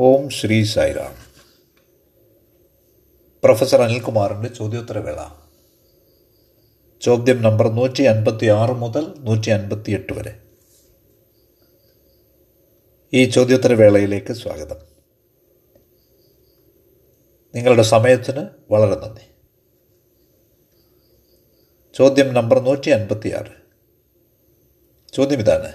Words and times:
ഓം 0.00 0.30
Shri 0.30 0.64
Sairam. 0.64 1.14
Professor 3.44 3.82
അനിൽകുമാറിന്റെ 3.82 4.48
ചോദ്യോത്തരവേള. 4.48 5.24
ചോദ്യം 7.00 7.42
നമ്പർ 7.42 7.68
നൂറ്റി 7.68 8.02
അൻപത്തി 8.02 8.46
ആറ് 8.46 8.70
മുതൽ 8.70 9.14
നൂറ്റി 9.18 9.50
അൻപത്തി 9.50 9.92
എട്ട് 9.92 10.12
വരെ. 10.12 10.42
ഈ 13.12 13.24
ചോദ്യോത്തരവേളയിലേക്ക് 13.24 14.32
സ്വാഗതം. 14.32 14.76
നിങ്ങളുടെ 17.54 17.82
സമയത്തിന് 17.82 18.46
വളരെ 18.70 18.94
നന്ദി. 18.94 19.22
ചോദ്യം 21.94 22.34
നമ്പർ 22.34 22.58
നൂറ്റി 22.58 22.90
അൻപത്തി 22.90 23.28
ആറ് 23.28 23.52
ചോദ്യം 25.12 25.40
ഇതാണ് 25.40 25.72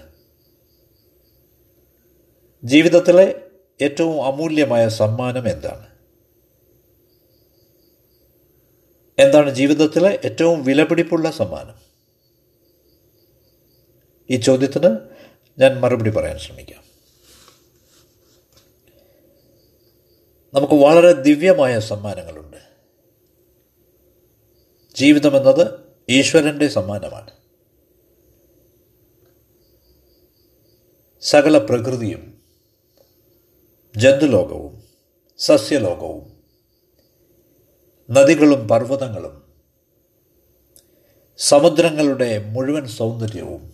ജീവിതത്തിലെ 2.63 3.42
ഏറ്റവും 3.81 4.25
അമൂല്യമായ 4.25 4.89
സമ്മാനം 4.89 5.49
എന്താണ്? 5.49 5.87
എന്താണ് 9.19 9.49
ജീവിതത്തിലെ 9.49 10.19
ഏറ്റവും 10.25 10.63
വിലപിടിപ്പുള്ള 10.63 11.31
സമ്മാനം? 11.31 11.75
ഈ 14.29 14.35
ചോദ്യത്തിന് 14.35 14.97
ഞാൻ 15.59 15.79
മറുപടി 15.79 16.09
പറയാൻ 16.09 16.37
ശ്രമിക്കാം. 16.37 16.83
നമുക്ക് 20.53 20.73
വളരെ 20.73 21.11
ദിവ്യമായ 21.11 21.79
സമ്മാനങ്ങളുണ്ട്. 21.79 22.57
ജീവിതമെന്നത് 24.95 25.79
ഈശ്വരന്റെ 26.09 26.67
സമ്മാനമാണ്. 26.67 27.31
സകല 31.21 31.57
പ്രകൃതിയും 31.57 32.32
ജന്തുലോകവും 33.97 34.83
സസ്യലോകവും 35.37 36.33
നദികളും 38.11 38.67
പർവതങ്ങളും 38.67 39.43
സമുദ്രങ്ങളുടെ 41.37 42.45
മുഴുവൻ 42.45 42.87
സൗന്ദര്യവും 42.87 43.73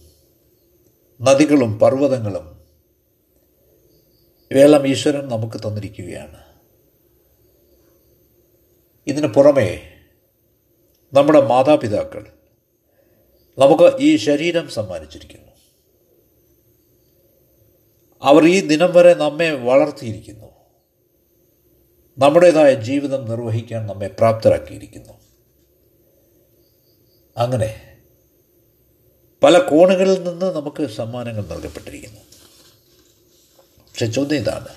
നദികളും 1.22 1.80
പർവതങ്ങളും 1.80 2.60
ഇവയെല്ലാം 4.52 4.88
ഈശ്വരൻ 4.88 5.28
നമുക്ക് 5.28 5.58
തന്നിരിക്കുകയാണ്. 5.58 6.44
ഇതിന് 9.08 9.28
പുറമേ 9.28 9.80
നമ്മുടെ 11.14 11.42
മാതാപിതാക്കൾ 11.42 12.32
നമുക്ക് 13.60 13.98
ഈ 14.00 14.16
ശരീരം 14.16 14.70
സമ്മാനിച്ചിരിക്കുന്നു. 14.70 15.59
അവർ 18.22 18.46
ഈ 18.46 18.68
ദിനം 18.68 18.94
വരെ 18.94 19.14
നമ്മെ 19.14 19.52
വളർത്തിയിരിക്കുന്നു. 19.52 20.46
നമ്മുടേതായ 22.18 22.74
ജീവിതം 22.74 23.30
നിർവഹിക്കാൻ 23.30 23.88
നമ്മെ 23.88 24.08
പ്രാപ്തരാക്കിയിരിക്കുന്നു. 24.08 25.14
അങ്ങനെ 27.38 27.98
പല 29.44 29.58
കോണുകളിൽ 29.58 30.24
നിന്ന് 30.24 30.56
നമുക്ക് 30.56 30.88
സമ്മാനങ്ങൾ 30.90 31.46
നൽകപ്പെട്ടിരിക്കുന്നു. 31.46 32.22
പക്ഷെ 33.78 34.06
ചോദ്യം 34.06 34.40
ഇതാണ്. 34.40 34.68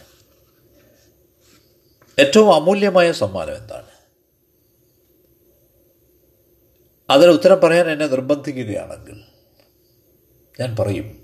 ഏറ്റവും 2.19 2.55
അമൂല്യമായ 2.55 3.13
സമ്മാനം 3.13 3.57
എന്താണ്? 3.57 3.93
അതിന് 7.11 7.31
ഉത്തരം 7.31 7.61
പറയാൻ 7.61 7.91
എന്നെ 7.91 8.07
നിർബന്ധിക്കുകയാണെങ്കിൽ 8.07 9.25
ഞാൻ 10.61 10.77
പറയും 10.77 11.22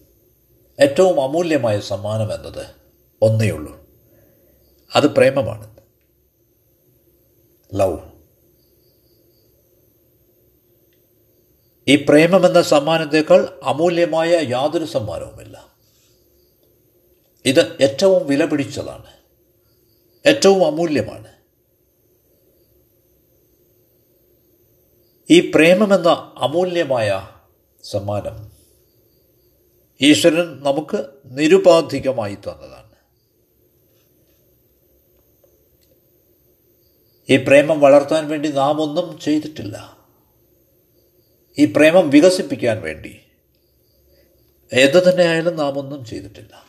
ഏറ്റവും 0.80 1.22
അമൂല്യമായ 1.22 1.80
സമ്മാനം 1.80 2.34
എന്നത് 2.34 2.66
ഒന്നേ 3.22 3.50
ഉള്ളൂ. 3.50 3.86
അത് 4.94 5.06
പ്രേമമാണ്. 5.06 5.76
ലവ് 7.74 7.98
ഈ 11.88 12.06
പ്രേമമെന്ന 12.08 12.62
സമ്മാനത്തേക്കാൾ 12.62 13.60
അമൂല്യമായ 13.62 14.40
യാതൊരു 14.48 14.84
സമ്മാനവുമില്ല. 14.84 15.76
ഇത് 17.44 17.82
ഏറ്റവും 17.82 18.26
വില 18.26 18.44
പിടിച്ചതാണ്. 18.44 19.06
ഏറ്റവും 20.26 20.66
അമൂല്യമാണ്. 20.66 21.26
ഈ 25.30 25.50
പ്രേമമെന്ന 25.50 26.34
അമൂല്യമായ 26.36 27.28
സമ്മാനം 27.84 28.47
ഈശ്വരൻ 30.00 30.60
നമുക്ക് 30.60 31.06
നിരുപാധികമായി 31.24 32.34
തന്നതാണ്. 32.34 32.88
ഈ 37.30 37.36
പ്രേമം 37.36 37.80
വളർത്താൻ 37.80 38.28
വേണ്ടി 38.28 38.48
നാം 38.48 38.80
ഒന്നും 38.80 39.18
ചെയ്തിട്ടില്ല. 39.18 40.06
ഈ 41.58 41.64
പ്രേമം 41.64 42.10
വികസിപ്പിക്കാൻ 42.10 42.82
വേണ്ടി 42.82 43.20
എന്തു 44.72 45.10
തന്നെ 45.10 45.24
ആയാലും 45.24 45.56
നാം 45.56 45.78
ഒന്നും 45.78 46.04
ചെയ്തിട്ടില്ല. 46.04 46.68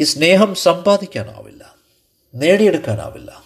ഈ 0.00 0.04
സ്നേഹം 0.04 0.54
സമ്പാദിക്കാനാവില്ല 0.54 1.76
നേടിയെടുക്കാനാവില്ല. 2.34 3.44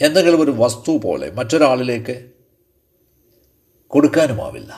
എന്തെങ്കിലും 0.00 0.40
ഒരു 0.40 0.50
വസ്തു 0.50 0.98
പോലെ 0.98 1.30
മറ്റൊരാളിലേക്ക് 1.30 2.33
കൊടുക്കാനുമാവില്ല 3.94 4.72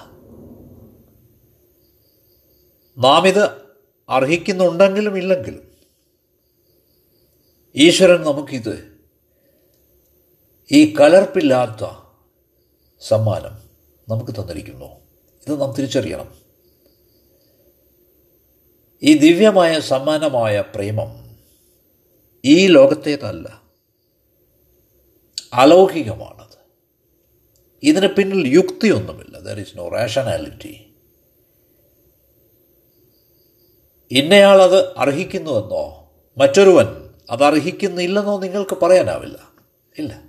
നാം 2.99 3.29
ഇത് 3.29 3.51
അർഹിക്കുന്നുണ്ടെങ്കിലും 4.09 5.19
ഇല്ലെങ്കിലും 5.19 5.73
ഈശ്വരൻ 7.77 8.25
നമുക്കിത് 8.25 9.01
ഈ 10.73 10.95
കലർപ്പില്ലാത്ത 10.95 11.89
സമ്മാനം 13.01 13.53
നമുക്ക് 14.09 14.33
തന്നിരിക്കുന്നു. 14.33 14.85
ഇത് 15.47 15.61
നാം 15.61 15.73
തിരിച്ചറിയണം. 15.73 16.35
ഈ 19.03 19.19
ദിവ്യമായ 19.19 19.81
സമ്മാനമായ 19.81 20.61
പ്രേമം 20.61 21.37
ഈ 22.45 22.67
ലോകത്തേതല്ല 22.67 23.63
അലൗകികമാണത് 25.53 26.46
ഇതിന് 27.83 28.07
പിന്നിൽ 28.07 28.49
യുക്തിയൊന്നുമില്ല. 28.49 29.39
ദർ 29.39 29.61
ഇസ് 29.61 29.79
നോ 29.79 29.89
റാഷണാലിറ്റി 29.89 30.83
ഇന്നയാൾ 34.11 34.63
അത് 34.63 34.97
അർഹിക്കുന്നുവെന്നോ? 34.97 36.13
മറ്റൊരുവൻ 36.39 37.11
അത് 37.31 37.45
അർഹിക്കുന്നില്ലെന്നോ 37.45 38.39
നിങ്ങൾക്ക് 38.39 38.77
പറയാനാവില്ല. 38.77 39.51
ഇല്ല. 39.99 40.23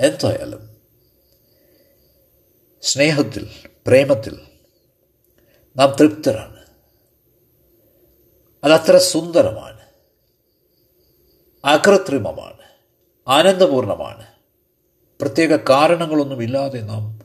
എന്തായാലും 0.00 0.76
സ്നേഹത്തിൽ 2.82 3.48
പ്രേമത്തിൽ 3.86 4.40
നാം 5.76 5.96
തൃപ്തരാണ്. 6.00 6.66
അതത്ര 8.64 8.96
സുന്ദരമാണ്. 8.96 9.80
അകൃത്രിമമാണ്. 11.64 12.60
ആനന്ദപൂർണമാണ്. 13.28 14.39
പ്രത്യേക 15.20 15.56
കാരണങ്ങളൊന്നുമില്ലാതെ 15.56 16.80
നാം 16.80 17.20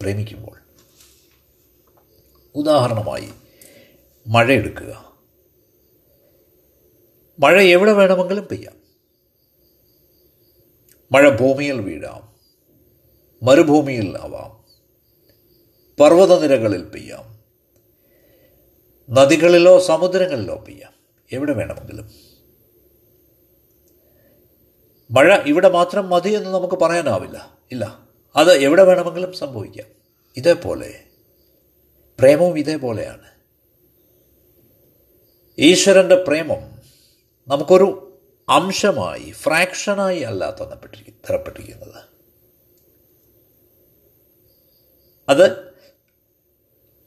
പ്രേമിക്കുമ്പോൾ. 0.00 0.58
ഉദാഹരണമായി 2.54 3.28
മഴയെടുക്കുക. 4.26 5.14
മഴ 7.40 7.62
എവിടെ 7.62 7.92
വേണമെങ്കിലും 7.92 8.48
പെയ്യാം. 8.50 8.76
മഴ 11.12 11.28
ഭൂമിയിൽ 11.28 11.80
വീഴാം. 11.80 12.34
മരുഭൂമിയിൽ 13.42 14.18
ആവാം. 14.20 14.64
പർവതനിരകളിൽ 16.00 16.84
പെയ്യാം. 16.84 17.40
നദികളിലോ 19.14 19.80
സമുദ്രങ്ങളിലോ 19.80 20.56
പെയ്യാം. 20.56 20.92
എവിടെ 21.32 21.52
വേണമെങ്കിലും. 21.52 22.29
മഴ 25.10 25.36
ഇവിടെ 25.46 25.68
മാത്രം 25.68 26.10
മതി 26.10 26.30
എന്ന് 26.30 26.50
നമുക്ക് 26.50 26.74
പറയാനാവില്ല. 26.74 27.58
ഇല്ല. 27.72 28.08
അത് 28.36 28.52
എവിടെ 28.52 28.82
വേണമെങ്കിലും 28.82 29.32
സംഭവിക്കാം. 29.32 29.86
ഇതേപോലെ. 30.36 31.04
പ്രേമവും 32.18 32.58
ഇതേപോലെയാണ്. 32.58 33.30
ഈശ്വരന്റെ 35.58 36.14
പ്രേമം 36.14 36.78
നമുക്കൊരു 37.48 38.18
അംശമായി 38.48 39.30
ഫ്രാക്ഷനായി 39.30 40.20
അല്ല 40.20 40.50
തന്നപ്പെട്ടിരിക്കും 40.50 41.14
തരപ്പെട്ടിരിക്കുന്നത്. 41.30 42.04
അത് 45.28 45.74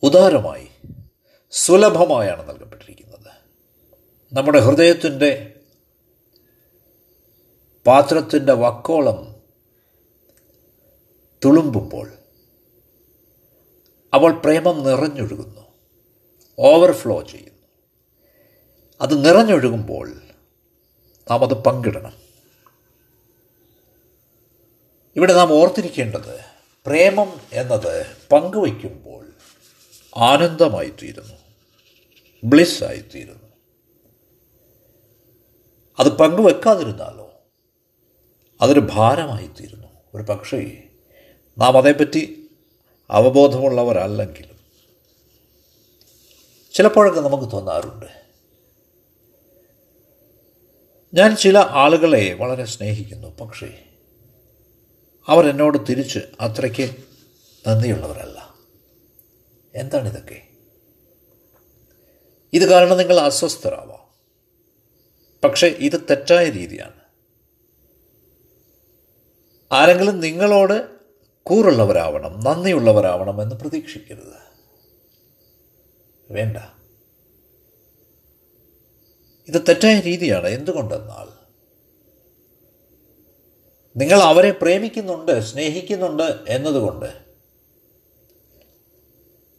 ഉദാരമായി 0.04 0.68
സുലഭമായാണ് 1.52 2.50
നൽകപ്പെട്ടിരിക്കുന്നത്. 2.50 3.32
നമ്മുടെ 4.34 4.60
ഹൃദയത്തിന്റെ 4.60 5.53
പാത്രത്തിന്റെ 7.88 8.54
വക്കോളം 8.54 9.36
തുളുമ്പുമ്പോൾ 11.46 12.12
അവൾ 14.14 14.32
പ്രേമം 14.32 14.84
നിറഞ്ഞൊഴുകുന്നു. 14.84 15.62
ഓവർഫ്ലോ 16.60 17.22
ചെയ്യുന്നു. 17.22 17.68
അത് 19.02 19.26
നിറഞ്ഞൊഴുകുമ്പോൾ 19.26 20.22
നാം 21.32 21.44
അത് 21.44 21.54
പങ്കിടണം. 21.54 22.14
ഇവിടെ 25.16 25.34
നാം 25.34 25.54
ഓർത്തിരിക്കേണ്ടത് 25.54 26.40
പ്രേമം 26.86 27.42
എന്നത് 27.54 28.06
പങ്കുവയ്ക്കുമ്പോൾ 28.32 29.28
ആനന്ദമായിത്തീരുന്നു. 30.18 31.34
ബ്ലിസ് 32.44 32.84
ആയിത്തീരുന്നു. 32.84 33.50
അത് 36.00 36.18
പങ്കുവെക്കാതിരുന്നാലോ? 36.18 37.23
അതൊരു 38.64 38.80
ഭാരമായിത്തീരുന്നു. 38.80 39.88
ഒരു 40.16 40.24
പക്ഷേ 40.24 40.84
നാം 41.58 41.78
അതേപ്പറ്റി 41.78 42.50
അവബോധമുള്ളവരല്ലെങ്കിലും 43.10 44.60
ചിലപ്പോഴൊക്കെ 46.74 47.22
നമുക്ക് 47.22 47.52
തോന്നാറുണ്ട്. 47.52 48.06
ഞാൻ 51.14 51.36
ചില 51.36 51.58
ആളുകളെ 51.58 52.34
വളരെ 52.34 52.66
സ്നേഹിക്കുന്നു 52.66 53.38
പക്ഷേ 53.38 53.84
അവർ 55.28 55.50
എന്നോട് 55.50 55.78
തിരിച്ച് 55.90 56.20
അത്രയ്ക്ക് 56.42 56.96
നന്ദിയുള്ളവരല്ല. 57.68 58.56
എന്താണിതൊക്കെ? 59.76 60.48
ഇത് 62.54 62.70
കാരണം 62.70 62.98
നിങ്ങൾ 62.98 63.20
അസ്വസ്ഥരാവാം. 63.20 64.14
പക്ഷേ 65.44 65.68
ഇത് 65.68 66.02
തെറ്റായ 66.10 66.50
രീതിയാണ്. 66.50 67.03
ആരെങ്കിലും 69.74 70.20
നിങ്ങളോട് 70.20 70.90
കൂറുള്ളവരാവണം 71.44 72.40
നന്ദിയുള്ളവരാവണം 72.44 73.42
എന്ന് 73.42 73.56
പ്രതീക്ഷിക്കരുത്. 73.56 74.54
വേണ്ട. 76.32 76.58
ഇത് 79.48 79.62
തെറ്റായ 79.62 80.00
രീതിയാണ്. 80.00 80.48
എന്തുകൊണ്ടെന്നാൽ 80.48 81.44
നിങ്ങൾ 83.98 84.20
അവരെ 84.20 84.52
പ്രേമിക്കുന്നുണ്ട് 84.52 85.40
സ്നേഹിക്കുന്നുണ്ട് 85.40 86.40
എന്നതുകൊണ്ട് 86.48 87.24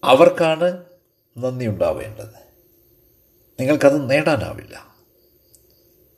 അവർക്കാണ് 0.05 0.85
നന്ദി 1.39 1.67
ഉണ്ടാവേണ്ടത് 1.67 2.45
നിങ്ങൾക്കത് 3.61 4.11
നേടാനാവില്ല. 4.11 4.97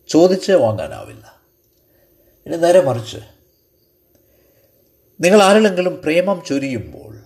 ചോദിച്ച് 0.09 0.53
വാങ്ങാനാവില്ല. 0.53 1.41
ഇനി 2.47 2.57
നേരെ 2.57 2.81
മറിച്ച് 2.81 3.36
നിങ്ങൾ 5.21 5.43
ആരിലെങ്കിലും 5.43 6.03
പ്രേമം 6.03 6.43
ചൊരിയുമ്പോൾ 6.47 7.23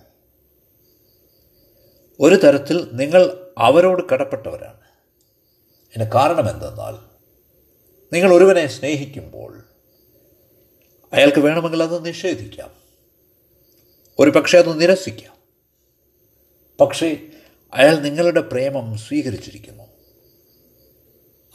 ഒരു 2.19 2.35
തരത്തിൽ 2.35 2.89
നിങ്ങൾ 2.93 3.47
അവരോട് 3.57 4.09
കടപ്പെട്ടവരാണ്. 4.09 4.81
അതിന് 5.97 6.11
കാരണം 6.11 6.49
എന്തെന്നാൽ 6.49 7.11
നിങ്ങൾ 8.13 8.33
ഒരുവനെ 8.33 8.67
സ്നേഹിക്കുമ്പോൾ 8.67 9.63
അയാൾക്ക് 11.13 11.39
വേണമെങ്കിൽ 11.39 11.83
അത് 11.83 12.05
നിഷേധിക്കാം. 12.05 12.71
ഒരു 14.19 14.29
പക്ഷേ 14.29 14.57
അത് 14.57 14.81
നിരസിക്കാം. 14.81 15.37
പക്ഷേ 16.81 17.27
അയാൾ 17.73 17.95
നിങ്ങളുടെ 17.95 18.41
പ്രേമം 18.41 18.97
സ്വീകരിച്ചിരിക്കുന്നു. 18.97 19.83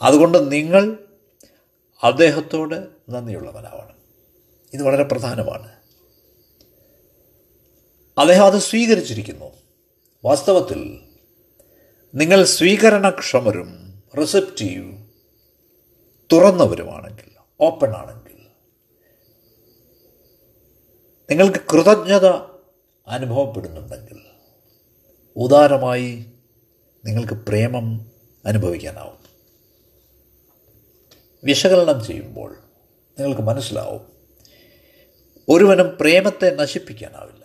അതുകൊണ്ട് 0.01 0.51
നിങ്ങൾ 0.51 0.97
അദ്ദേഹത്തോട് 2.03 2.87
നന്ദിയുള്ളവനാവണം. 3.09 3.95
ഇത് 4.73 4.83
വളരെ 4.83 5.03
പ്രധാനമാണ്. 5.03 5.76
അദ്ദേഹം 8.17 8.45
അത് 8.45 8.59
സ്വീകരിച്ചിരിക്കുന്നു. 8.59 9.53
വാസ്തവത്തിൽ 10.25 10.99
നിങ്ങൾ 12.15 12.43
സ്വീകരണക്ഷമരും 12.43 14.03
റിസപ്റ്റീവ് 14.21 15.05
തുറന്നവരുമാണെങ്കിൽ 16.33 17.31
ഓപ്പൺ 17.61 17.93
ആണെങ്കിൽ 17.93 18.37
നിങ്ങൾക്ക് 21.31 21.59
കൃതജ്ഞത 21.73 22.25
അനുഭവപ്പെടുന്നുണ്ടെങ്കിൽ 23.07 24.21
ഉദാരമായി 25.35 26.25
നിങ്ങൾക്ക് 27.05 27.33
പ്രേമം 27.33 28.11
അനുഭവിക്കാനാവും. 28.45 29.17
വിശകലനം 31.43 32.05
ചെയ്യുമ്പോൾ 32.05 32.57
നിങ്ങൾക്ക് 33.19 33.41
മനസ്സിലാവും 33.41 34.01
ഒരുവനും 35.49 35.97
പ്രേമത്തെ 35.99 36.55
നശിപ്പിക്കാനാവില്ല. 36.55 37.36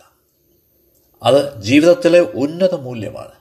അത് 1.23 1.63
ജീവിതത്തിലെ 1.63 2.21
ഉന്നത 2.21 2.75
മൂല്യമാണ്. 2.75 3.33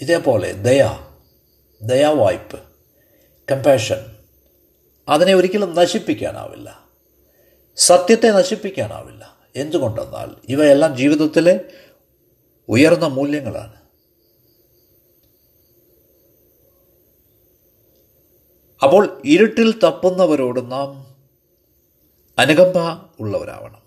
ഇതേപോലെ 0.00 0.52
ദയ 0.52 0.98
ദയാവായ്പ് 1.82 2.62
കമ്പാഷൻ 3.50 4.16
അതിനെ 5.08 5.34
ഒരിക്കലും 5.34 5.74
നശിപ്പിക്കാനാവില്ല. 5.74 6.88
സത്യത്തെ 7.76 8.28
നശിപ്പിക്കാനാവില്ല. 8.28 9.36
എന്തുകൊണ്ടെന്നാൽ 9.56 10.30
ഇവയെല്ലാം 10.48 10.96
ജീവിതത്തിലെ 10.96 11.60
ഉയർന്ന 12.68 13.06
മൂല്യങ്ങളാണ്. 13.06 13.74
അപ്പോൾ 18.82 19.22
ഇരുട്ടിൽ 19.24 19.80
തപ്പുന്നവരോട് 19.84 20.72
നാം 20.72 21.16
അനുകമ്പ 22.38 22.78
ഉള്ളവരാവണം. 23.20 23.81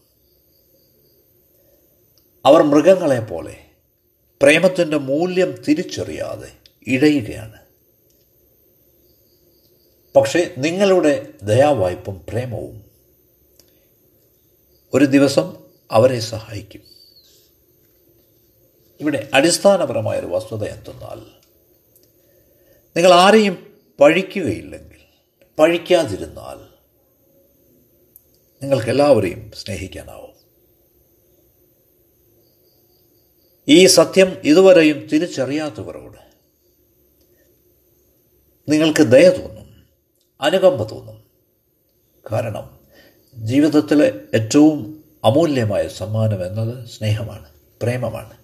അവർ 2.45 2.61
മൃഗങ്ങളെ 2.63 3.19
പോലെ 3.19 3.65
പ്രേമത്തിന്റെ 4.41 4.97
മൂല്യം 4.97 5.63
തിരിച്ചറിയാതെ 5.67 6.51
ഇഴയുകയാണ് 6.87 7.65
പക്ഷേ 10.15 10.55
നിങ്ങളുടെ 10.57 11.33
ദയാവായ്പും 11.43 12.25
പ്രേമവും 12.29 12.85
ഒരു 14.93 15.05
ദിവസം 15.05 15.57
അവരെ 15.91 16.19
സഹായിക്കും. 16.19 16.81
ഇവിടെ 18.99 19.29
അടിസ്ഥാനപരമായൊരു 19.33 20.25
വസ്തുത 20.25 20.63
എന്തെന്നാൽ 20.63 21.19
നിങ്ങൾ 22.95 23.13
ആരെയും 23.13 23.81
പഴിക്കുകയില്ലെങ്കിൽ 23.99 24.99
പഴിക്കാതിരുന്നാൽ 25.59 26.57
നിങ്ങൾക്കെല്ലാവരെയും 28.63 29.51
സ്നേഹിക്കാനാവും. 29.51 30.34
ഈ 33.69 33.85
സത്യം 33.85 34.37
ഇതുവരെയും 34.43 34.97
തിരിച്ചറിയാത്തവരോട് 34.97 36.25
നിങ്ങൾക്ക് 38.71 39.03
ദയ 39.03 39.29
തോന്നും 39.29 39.83
അനുകമ്പ 40.41 40.83
തോന്നും. 40.83 41.23
കാരണം 42.31 42.79
ജീവിതത്തിലെ 43.35 44.21
ഏറ്റവും 44.33 45.03
അമൂല്യമായ 45.23 45.87
സമ്മാനം 45.87 46.45
എന്നത് 46.45 46.87
സ്നേഹമാണ് 46.87 47.45
പ്രേമമാണ്. 47.81 48.37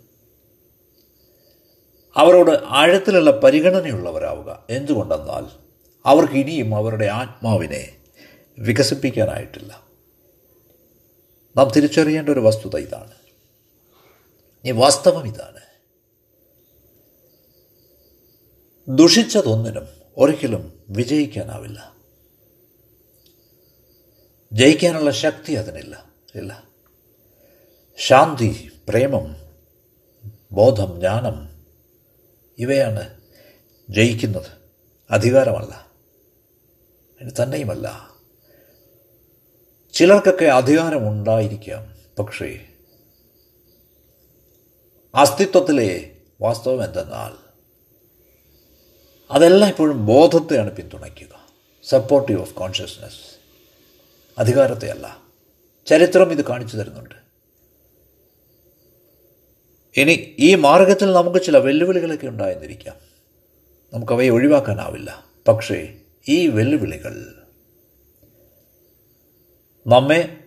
അവരോട് 2.16 2.52
ആഴത്തിലുള്ള 2.66 3.32
പരിഗണനയുള്ളവരാവുക. 3.32 4.66
എന്തുകൊണ്ടെന്നാൽ 4.70 5.46
അവർക്ക് 6.06 6.34
ഇനിയും 6.34 6.76
അവരുടെ 6.76 7.06
ആത്മാവിനെ 7.06 7.96
വികസിപ്പിക്കാനായിട്ടില്ല. 8.60 9.84
നാം 11.58 11.72
തിരിച്ചറിയേണ്ട 11.76 12.30
ഒരു 12.30 12.40
വസ്തുത 12.40 12.76
ഇതാണ്. 12.78 13.21
വാസ്തവം 14.70 15.28
ഇതാണ് 15.28 15.60
ദുഷിച്ചതൊന്നിനും 18.88 19.88
ഒരിക്കലും 20.18 20.84
വിജയിക്കാനാവില്ല. 20.90 21.96
ജയിക്കാനുള്ള 24.54 25.12
ശക്തി 25.12 25.54
അതിനില്ല 25.54 26.06
ഇല്ല. 26.36 26.64
ശാന്തി 27.98 28.72
പ്രേമം 28.90 29.36
ബോധം 30.52 31.00
ജ്ഞാനം 31.00 31.66
ഇവയാണ് 32.58 33.22
ജയിക്കുന്നത്. 33.90 34.52
അധികാരമല്ല. 35.12 35.92
തന്നെയുമല്ല. 37.44 38.10
ചിലർക്കൊക്കെ 39.94 40.46
അധികാരമുണ്ടായിരിക്കാം 40.46 41.96
പക്ഷേ 42.20 42.71
അസ്തിത്വത്തിലെ 45.16 46.12
വാസ്തവം 46.42 46.84
എന്തെന്നാൽ 46.84 47.52
അതെല്ലാം 49.32 49.70
ഇപ്പോഴും 49.70 50.06
ബോധത്തെയാണ് 50.06 50.76
പിന്തുണയ്ക്കുക. 50.76 51.50
സപ്പോർട്ടീവ് 51.84 52.42
ഓഫ് 52.42 52.54
കോൺഷ്യസ്നെസ് 52.54 53.38
അധികാരത്തെയല്ല. 54.40 55.24
ചരിത്രം 55.86 56.32
ഇത് 56.32 56.46
കാണിച്ചു 56.46 56.78
തരുന്നുണ്ട്. 56.78 57.16
ഇനി 59.96 60.36
ഈ 60.40 60.56
മാർഗത്തിൽ 60.56 61.12
നമുക്ക് 61.12 61.46
ചില 61.46 61.58
വെല്ലുവിളികളൊക്കെ 61.58 62.28
ഉണ്ടായെന്നിരിക്കാം. 62.28 62.96
നമുക്കവയെ 63.94 64.30
ഒഴിവാക്കാനാവില്ല. 64.30 65.26
പക്ഷേ 65.48 65.98
ഈ 66.30 66.48
വെല്ലുവിളികൾ 66.48 67.44
നമ്മെ 69.88 70.38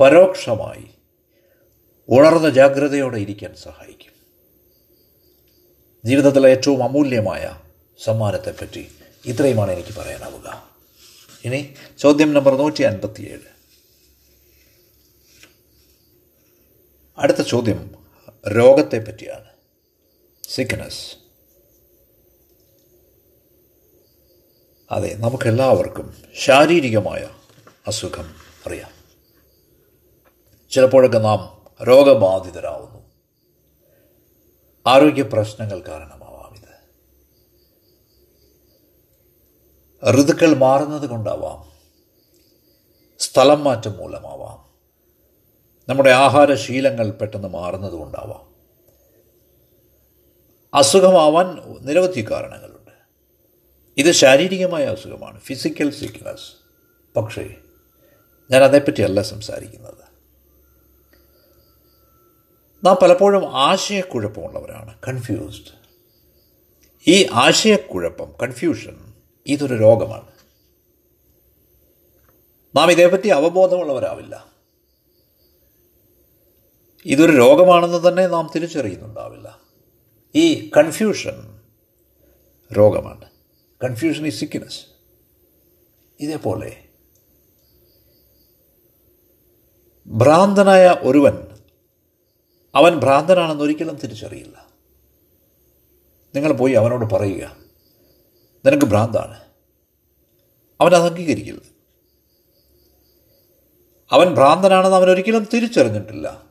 പരോക്ഷമായി 0.00 0.99
ഉണർന്ന 2.10 2.50
ജാഗ്രതയോടെ 2.50 3.18
ഇരിക്കാൻ 3.18 3.54
സഹായിക്കും. 3.54 4.12
ജീവിതത്തിലെ 6.04 6.50
ഏറ്റവും 6.50 6.82
അമൂല്യമായ 6.82 7.60
സമ്മാനത്തെപ്പറ്റി 8.04 8.88
ഇത്രയുമാണ് 9.26 9.70
എനിക്ക് 9.70 9.98
പറയാനാവുക. 9.98 10.70
ഇനി 11.44 11.74
ചോദ്യം 11.98 12.34
നമ്പർ 12.34 12.56
നൂറ്റി 12.56 12.82
അൻപത്തിയേഴ് 12.82 13.60
അടുത്ത 17.18 17.42
ചോദ്യം 17.42 17.94
രോഗത്തെ 18.48 18.98
പറ്റിയാണ് 18.98 19.44
സിക്നസ് 20.48 21.16
അതെ 24.90 25.14
നമുക്കെല്ലാവർക്കും 25.14 26.14
ശാരീരികമായ 26.38 27.28
അസുഖം 27.86 28.34
അറിയാം. 28.66 28.90
ചിലപ്പോഴൊക്കെ 30.70 31.18
നാം 31.18 31.59
രോഗബാധിതരാവുന്നു. 31.82 33.10
ആരോഗ്യ 34.86 35.22
പ്രശ്നങ്ങൾ 35.22 35.80
കാരണമാവാം 35.80 36.56
ഇത് 36.56 36.70
ഋതുക്കൾ 40.14 40.54
മാറുന്നത് 40.54 41.10
കൊണ്ടാവാം. 41.10 41.70
സ്ഥലം 43.18 43.64
മാറ്റം 43.64 43.92
മൂലമാവാം. 43.92 44.70
നമ്മുടെ 45.88 46.10
ആഹാരശീലങ്ങൾ 46.10 47.10
പെട്ടെന്ന് 47.10 47.48
മാറുന്നത് 47.48 47.92
കൊണ്ടാവാം. 47.92 48.50
അസുഖമാവാൻ 50.74 51.58
നിരവധി 51.80 52.30
കാരണങ്ങളുണ്ട്. 52.30 52.90
ഇത് 53.96 54.12
ശാരീരികമായ 54.12 54.84
അസുഖമാണ് 54.84 55.40
ഫിസിക്കൽ 55.40 55.90
സിക്നസ്. 55.90 56.52
പക്ഷേ 57.16 57.54
ഞാൻ 58.50 58.62
അതേപ്പറ്റിയല്ല 58.62 59.22
സംസാരിക്കുന്നത്. 59.22 60.09
നാം 62.84 62.96
പലപ്പോഴും 63.02 63.56
ആശയക്കുഴപ്പമുള്ളവരാണ് 63.56 64.98
കൺഫ്യൂസ്ഡ് 65.08 65.80
ഈ 67.06 67.28
ആശയക്കുഴപ്പം 67.32 68.32
കൺഫ്യൂഷൻ 68.42 69.14
ഇതൊരു 69.46 69.74
രോഗമാണ്. 69.74 70.30
നാം 72.76 72.90
ഇതേപ്പറ്റി 72.90 73.28
അവബോധമുള്ളവരാവില്ല. 73.28 74.46
ഇതൊരു 77.04 77.32
രോഗമാണെന്ന് 77.32 78.08
തന്നെ 78.08 78.26
നാം 78.26 78.50
തിരിച്ചറിയുന്നുണ്ടാവില്ല. 78.56 79.60
ഈ 80.34 80.70
കൺഫ്യൂഷൻ 80.76 81.60
രോഗമാണ്. 82.72 83.30
കൺഫ്യൂഷൻ 83.84 84.26
ഈ 84.26 84.30
സിക്നസ് 84.30 84.86
ഇതേപോലെ 86.20 86.84
ഭ്രാന്തനായ 90.06 90.96
ഒരുവൻ 91.00 91.49
അവൻ 92.74 93.00
ഭ്രാന്തനാണെന്ന് 93.00 93.64
ഒരിക്കലും 93.64 93.96
തിരിച്ചറിയില്ല. 93.96 94.68
നിങ്ങൾ 96.34 96.52
പോയി 96.52 96.72
അവനോട് 96.72 97.14
പറയുക 97.14 97.56
നിനക്ക് 98.66 98.86
ഭ്രാന്താണ്. 98.86 99.40
അവൻ 100.80 100.94
അത് 100.94 101.06
അംഗീകരിക്കില്ല 101.06 101.60
അവൻ 104.10 104.34
ഭ്രാന്തനാണെന്ന് 104.34 104.96
അവൻ 104.96 105.10
ഒരിക്കലും 105.10 105.48
തിരിച്ചറിഞ്ഞിട്ടില്ല. 105.54 106.44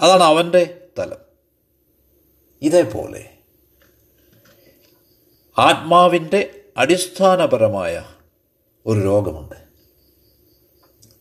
അതാണ് 0.00 0.22
അവന്റെ 0.22 0.88
തലം. 0.98 1.16
ഇതേപോലെ 2.62 3.38
ആത്മാവിന്റെ 5.58 6.64
അടിസ്ഥാനപരമായ 6.76 8.04
ഒരു 8.86 9.00
രോഗമുണ്ട്. 9.00 9.56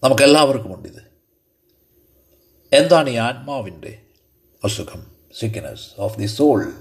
നമുക്കെല്ലാവർക്കുമുണ്ട് 0.03 0.89
ഇത്. 0.89 1.12
എന്താണ് 2.73 3.09
ഈ 3.09 3.15
ആത്മാവിന്റെ 3.15 4.01
അസുഖം? 4.63 5.11
സിക്നസ് 5.39 5.87
ഓഫ് 5.97 6.19
ദി 6.19 6.25
സോൾ 6.25 6.73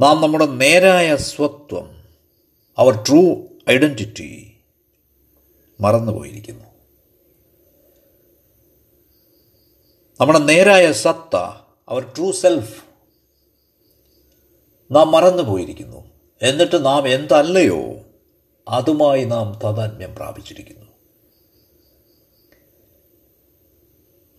നാം 0.00 0.20
നമ്മുടെ 0.20 0.46
നേരായ 0.46 1.16
സ്വത്വം 1.16 2.04
അവർ 2.78 3.04
ട്രൂ 3.08 3.42
ഐഡന്റിറ്റി 3.70 4.56
മറന്നുപോയിരിക്കുന്നു. 5.80 6.64
നമ്മുടെ 10.20 10.38
നേരായ 10.38 10.92
സത്ത 10.92 11.36
അവർ 11.88 12.02
ട്രൂ 12.02 12.32
സെൽഫ് 12.32 12.84
നാം 14.92 15.10
മറന്നുപോയിരിക്കുന്നു. 15.10 16.10
എന്നിട്ട് 16.42 16.84
നാം 16.84 17.08
എന്തല്ലയോ 17.08 17.94
അതുമായി 18.68 19.24
നാം 19.24 19.60
താതാത്മ്യം 19.64 20.14
പ്രാപിച്ചിരിക്കുന്നു. 20.14 20.83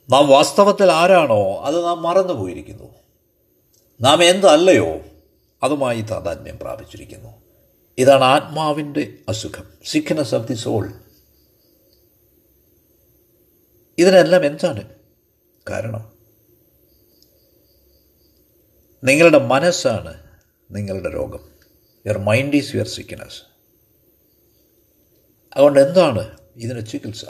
നാം 0.09 0.27
വാസ്തവത്തിൽ 0.27 0.91
ആരാണോ 0.91 1.61
അത് 1.61 1.85
നാം 1.85 2.01
മറന്നുപോയിരിക്കുന്നു. 2.01 2.93
നാം 4.01 4.23
എന്തല്ലയോ 4.23 4.99
അതുമായി 5.63 6.01
താതാത്മ്യം 6.01 6.57
പ്രാപിച്ചിരിക്കുന്നു. 6.57 7.41
ഇതാണ് 7.97 8.23
ആത്മാവിന്റെ 8.23 9.17
അസുഖം. 9.29 9.67
സിക്നസ് 9.85 10.35
ഓഫ് 10.35 10.47
ദി 10.47 10.53
സോൾ 10.53 10.93
ഇതിനെല്ലാം 13.97 14.45
എന്താണ് 14.45 14.95
കാരണം? 15.69 16.11
നിങ്ങളുടെ 19.03 19.37
മനസ്സാണ് 19.37 20.23
നിങ്ങളുടെ 20.71 21.09
രോഗം. 21.09 21.49
Your 22.07 22.17
mind 22.17 22.55
is 22.55 22.75
your 22.75 22.87
sickness 22.87 23.41
അതുകൊണ്ട് 25.53 25.79
എന്താണ് 25.79 26.37
ഇതിന് 26.55 26.85
ചികിത്സ? 26.85 27.25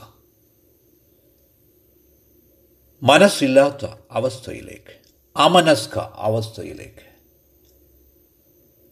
മനസ്സില്ലാത്ത 3.04 3.92
അവസ്ഥയിലേക്ക് 4.12 5.00
അമനസ്ക 5.36 6.00
അവസ്ഥയിലേക്ക്. 6.00 7.16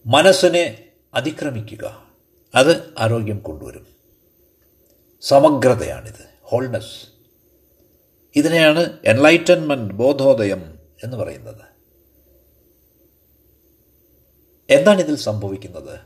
മനസ്സിനെ 0.05 0.89
അതിക്രമിക്കുക 1.13 2.11
അത് 2.55 2.93
ആരോഗ്യം 2.99 3.39
കൊണ്ടുവരും. 3.39 3.87
സമഗ്രതയാണിത് 5.21 6.29
ഹോൾനെസ് 6.41 7.07
ഇതിനെയാണ് 8.35 8.97
എൻലൈറ്റൻമെന്റ് 9.05 9.93
ബോധോദയം 9.93 10.79
എന്ന് 11.03 11.17
പറയുന്നത്. 11.17 11.73
എന്താണ് 14.69 14.99
ഇതിൽ 14.99 15.15
സംഭവിക്കുന്നത്? 15.15 15.99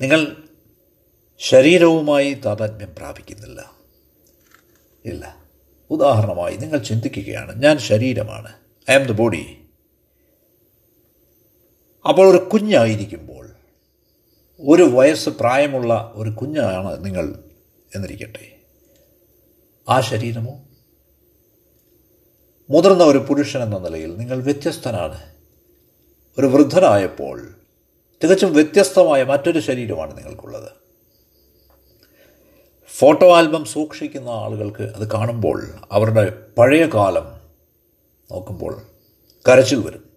നിങ്ങൾ 0.00 0.48
ശരീരവുമായി 1.38 2.34
താതാത്മ്യം 2.34 2.94
പ്രാപിക്കുന്നില്ല. 2.94 3.72
ഇല്ല. 5.04 5.47
ഉദാഹരണമായി 5.90 6.56
നിങ്ങൾ 6.56 6.78
ചിന്തിക്കുകയാണ് 6.78 7.62
ഞാൻ 7.62 7.78
ശരീരമാണ് 7.78 8.52
ഐ 8.90 8.94
ആം 8.94 9.06
ദ 9.06 9.12
ബോഡി 9.12 9.58
അപ്പോൾ 12.08 12.28
ഒരു 12.28 12.44
കുഞ്ഞായിരിക്കുമ്പോൾ 12.44 13.50
ഒരു 14.60 14.82
വയസ്സ് 14.82 15.30
പ്രായമുള്ള 15.30 16.12
ഒരു 16.14 16.30
കുഞ്ഞാണ് 16.30 17.04
നിങ്ങൾ 17.04 17.44
എന്നിരിക്കട്ടെ. 17.94 18.56
ആ 19.88 20.00
ശരീരമോ? 20.00 20.64
മുതിർന്ന 22.70 23.04
ഒരു 23.04 23.18
പുരുഷൻ 23.18 23.62
എന്ന 23.62 23.78
നിലയിൽ 23.78 24.16
നിങ്ങൾ 24.16 24.42
വ്യത്യസ്തനാണ്. 24.42 25.34
ഒരു 26.38 26.46
വൃദ്ധനായപ്പോൾ 26.46 27.54
തികച്ചും 28.24 28.52
വ്യത്യസ്തമായ 28.52 29.22
മറ്റൊരു 29.22 29.58
ശരീരമാണ് 29.58 30.18
നിങ്ങൾക്കുള്ളത്. 30.18 30.87
ഫോട്ടോ 32.96 33.36
ആൽബം 33.36 33.64
സൂക്ഷിക്കുന്ന 33.64 34.28
ആളുകൾക്ക് 34.28 34.82
അത് 34.82 35.10
കാണുമ്പോൾ 35.10 35.68
അവരുടെ 35.92 36.46
പഴയ 36.58 36.86
കാലം 36.86 37.40
നോക്കുമ്പോൾ 38.30 38.82
കരച്ചിൽ 39.48 39.78
വരും. 39.78 40.10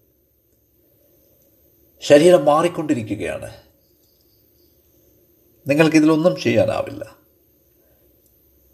ശരീരം 2.01 2.45
മാറിക്കൊണ്ടിരിക്കുകയാണ്. 2.45 3.55
നിങ്ങൾക്കിതിലൊന്നും 5.67 6.39
ചെയ്യാനാവില്ല. 6.39 7.15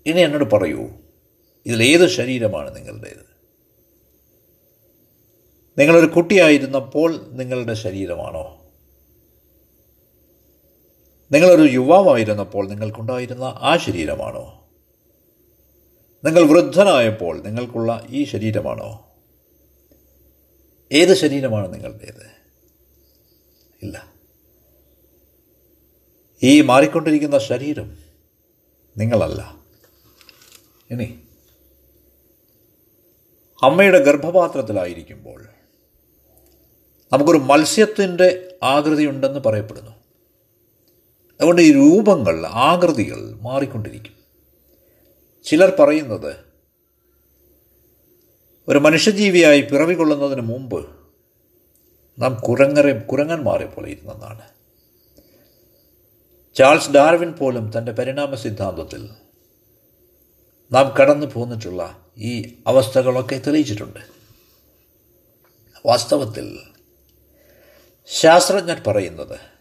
ഇനി 0.05 0.21
എന്നോട് 0.21 0.55
പറയൂ 0.55 0.89
ഇതിലേത് 1.65 2.09
ശരീരമാണ് 2.09 2.75
നിങ്ങളുടേത്? 2.75 3.27
നിങ്ങളൊരു 5.79 6.05
കുട്ടിയായിരുന്നപ്പോൾ 6.05 7.27
നിങ്ങളുടെ 7.31 7.73
ശരീരമാണോ? 7.73 8.56
നിങ്ങളൊരു 11.31 11.71
യുവാവായിരുന്നപ്പോൾ 11.71 12.67
നിങ്ങൾക്കുണ്ടായിരുന്ന 12.67 13.43
ആ 13.43 13.77
ശരീരമാണോ? 13.77 14.67
നിങ്ങൾ 16.23 16.43
വൃദ്ധനായപ്പോൾ 16.43 17.41
നിങ്ങൾക്കുള്ള 17.41 18.05
ഈ 18.09 18.23
ശരീരമാണോ? 18.23 19.07
ഏത് 20.91 21.13
ശരീരമാണ് 21.13 21.73
നിങ്ങളുടേത്? 21.73 22.31
ഇല്ല. 23.83 24.13
ഈ 26.43 26.61
മാറിക്കൊണ്ടിരിക്കുന്ന 26.61 27.37
ശരീരം 27.37 27.97
നിങ്ങളല്ല. 28.97 29.57
ഇനി 30.91 31.19
അമ്മയുടെ 33.63 34.03
ഗർഭപാത്രത്തിലായിരിക്കുമ്പോൾ 34.03 35.45
നമുക്കൊരു 37.13 37.37
മത്സ്യത്തിന്റെ 37.37 38.57
ആകൃതിയുണ്ടെന്ന് 38.63 39.39
പറയപ്പെടുന്നു. 39.39 39.96
അതുകൊണ്ട് 41.39 41.61
ഈ 41.61 41.73
രൂപങ്ങൾ 41.73 42.45
ആകൃതികൾ 42.47 43.39
മാറിക്കൊണ്ടിരിക്കും. 43.41 44.13
ചിലർ 45.43 45.73
പറയുന്നത് 45.79 46.37
ഒരു 48.67 48.79
മനുഷ്യജീവിയായി 48.79 49.61
പിറവികൊള്ളുന്നതിന് 49.61 50.41
മുമ്പ് 50.41 50.89
നാം 52.19 52.35
കുരങ്ങരെ 52.35 52.99
കുരങ്ങന്മാരെ 52.99 53.65
പോലെ 53.65 53.89
ഇരുന്നെന്നാണ് 53.89 54.41
ചാൾസ് 56.55 56.91
ഡാർവിൻ 56.91 57.31
പോലും 57.31 57.71
തന്റെ 57.77 57.91
പരിണാമ 57.91 58.35
സിദ്ധാന്തത്തിൽ 58.35 59.09
നാം 60.71 60.93
കടന്നു 60.99 61.25
പോന്നിട്ടുള്ള 61.25 62.11
ഈ 62.17 62.59
അവസ്ഥകളൊക്കെ 62.67 63.35
തെളിയിച്ചിട്ടുണ്ട്. 63.35 63.99
വാസ്തവത്തിൽ 65.85 66.59
ശാസ്ത്രജ്ഞർ 68.05 68.81
പറയുന്നത് 68.87 69.56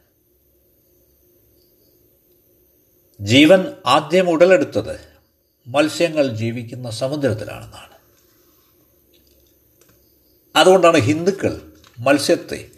ജീവൻ 3.21 3.75
ആദ്യം 3.87 4.31
ഉടലെടുത്തത് 4.31 5.01
മത്സ്യങ്ങൾ 5.67 6.29
ജീവിക്കുന്ന 6.29 6.91
സമുദ്രത്തിലാണെന്നാണ്. 6.91 7.97
അതുകൊണ്ടാണ് 10.57 10.97
ഹിന്ദുക്കൾ 10.97 11.73
മത്സ്യത്തെ 11.99 12.69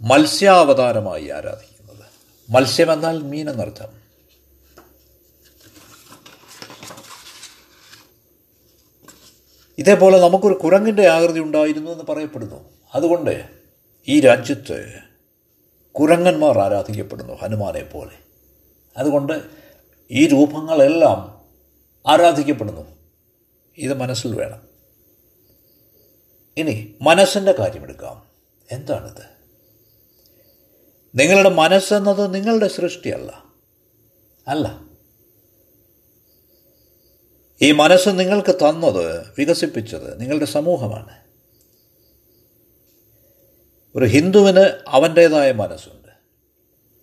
മത്സ്യാവതാരമായി 0.00 1.28
ആരാധിക്കുന്നത്. 1.28 2.04
മത്സ്യം 2.50 2.92
എന്നാൽ 2.92 3.22
മീൻ 3.22 3.50
എന്നർത്ഥം. 3.50 4.04
ഇതേപോലെ 9.78 10.20
നമുക്കൊരു 10.20 10.54
കുരങ്ങിന്റെ 10.54 11.06
ആകൃതി 11.08 11.40
ഉണ്ടായിരുന്നു 11.40 11.90
എന്ന് 11.90 12.04
പറയപ്പെടുന്നു. 12.04 12.70
അതുകൊണ്ട് 12.94 13.48
ഈ 14.08 14.20
രാജ്യത്ത് 14.20 14.98
കുരങ്ങന്മാർ 15.92 16.58
ആരാധിക്കപ്പെടുന്നു 16.58 17.32
ഹനുമാനെ 17.32 17.82
പോലെ. 17.82 18.18
അതുകൊണ്ട് 18.96 19.63
ഈ 20.10 20.26
രൂപങ്ങളെല്ലാം 20.26 21.44
ആരാധിക്കപ്പെടുന്നു. 22.06 22.96
ഇത് 23.78 23.94
മനസ്സിൽ 23.94 24.34
വേണം. 24.34 24.68
ഇനി 26.56 26.94
മനസ്സിന്റെ 27.02 27.52
കാര്യമെടുക്കാം. 27.52 28.30
എന്താണിത്? 28.72 29.34
നിങ്ങളുടെ 31.14 31.48
മനസ്സെന്നത് 31.48 32.34
നിങ്ങളുടെ 32.34 32.68
സൃഷ്ടിയല്ല. 32.68 33.44
അല്ല. 34.48 34.84
ഈ 37.62 37.72
മനസ്സ് 37.72 38.08
നിങ്ങൾക്ക് 38.08 38.54
തന്നത് 38.54 39.26
വികസിപ്പിച്ചത് 39.38 40.20
നിങ്ങളുടെ 40.20 40.44
സമൂഹമാണ്. 40.44 41.24
ഒരു 43.96 44.04
ഹിന്ദുവിന് 44.04 44.84
അവന്റേതായ 44.88 45.52
മനസ്സുണ്ട്. 45.52 46.08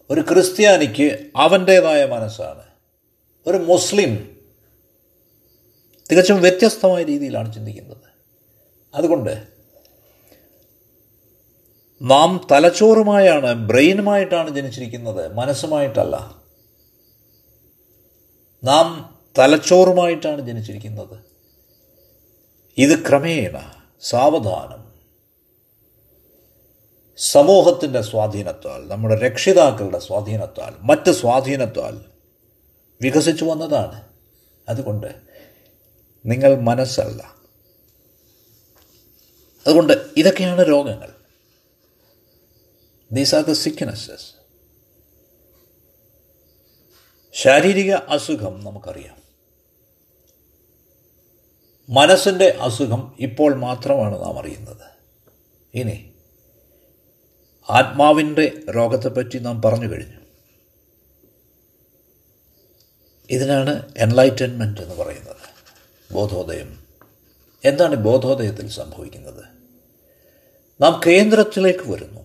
ഒരു 0.10 0.22
ക്രിസ്ത്യാനിക്ക് 0.22 1.32
അവന്റേതായ 1.36 2.06
മനസ്സാണ്. 2.06 2.71
ഒരു 3.48 3.58
മുസ്ലിം 3.58 4.38
തികച്ചും 6.12 6.42
വ്യത്യസ്തമായ 6.42 7.04
രീതിയിലാണ് 7.04 7.54
ചിന്തിക്കുന്നത്. 7.54 8.12
അതുകൊണ്ട് 8.94 9.48
നാം 12.02 12.48
തലച്ചോറുമായാണ് 12.52 13.54
ബ്രെയിനുമായിട്ടാണ് 13.54 14.56
ജനിച്ചിരിക്കുന്നത് 14.56 15.34
മനസ്സുമായിട്ടല്ല. 15.34 16.42
നാം 18.64 19.20
തലച്ചോറുമായിട്ടാണ് 19.38 20.42
ജനിച്ചിരിക്കുന്നത്. 20.42 21.20
ഇത് 22.78 23.10
ക്രമേണ 23.10 23.74
സാവധാനം 24.02 24.92
സമൂഹത്തിന്റെ 27.18 28.02
സ്വാധീനത്താൽ 28.02 28.88
നമ്മുടെ 28.88 29.16
രക്ഷിതാക്കളുടെ 29.16 30.00
സ്വാധീനത്താൽ 30.00 30.74
മറ്റ് 30.82 31.12
സ്വാധീനത്താൽ 31.12 32.11
വികസിച്ചു 33.02 33.46
വന്നതാണ്. 33.46 34.08
അതുകൊണ്ട് 34.70 35.16
നിങ്ങൾ 36.26 36.56
മനസ്സല്ല. 36.56 37.36
അതുകൊണ്ട് 39.68 40.06
ഇതൊക്കെയാണ് 40.18 40.68
രോഗങ്ങൾ. 40.68 41.16
ദീസ് 43.12 43.36
ആർ 43.36 43.44
ദ 43.44 43.52
സിക്നെസ്സസ് 43.52 44.42
ശാരീരിക 47.34 47.94
അസുഖം 47.94 48.64
നമുക്കറിയാം. 48.64 49.22
മനസ്സിന്റെ 51.90 52.58
അസുഖം 52.62 53.18
ഇപ്പോൾ 53.20 53.56
മാത്രമാണ് 53.56 54.22
നാം 54.22 54.40
അറിയുന്നത്. 54.40 54.92
ഇനി 55.74 56.14
ആത്മാവിന്റെ 57.70 58.52
രോഗത്തെപ്പറ്റി 58.76 59.40
നാം 59.40 59.62
പറഞ്ഞു 59.62 59.92
കഴിഞ്ഞു. 59.92 60.21
ഇതിനാണ് 63.32 63.94
എൻലൈറ്റൻമെന്റ് 63.98 64.82
എന്ന് 64.82 64.96
പറയുന്നത്. 64.96 65.36
ബോധോദയം. 66.14 66.84
എന്താണ് 67.66 67.96
ബോധോദയത്തിൽ 67.96 68.70
സംഭവിക്കുന്നത്? 68.70 69.46
നാം 70.82 71.02
കേന്ദ്രത്തിലേക്ക് 71.08 71.92
വരുന്നു. 71.92 72.20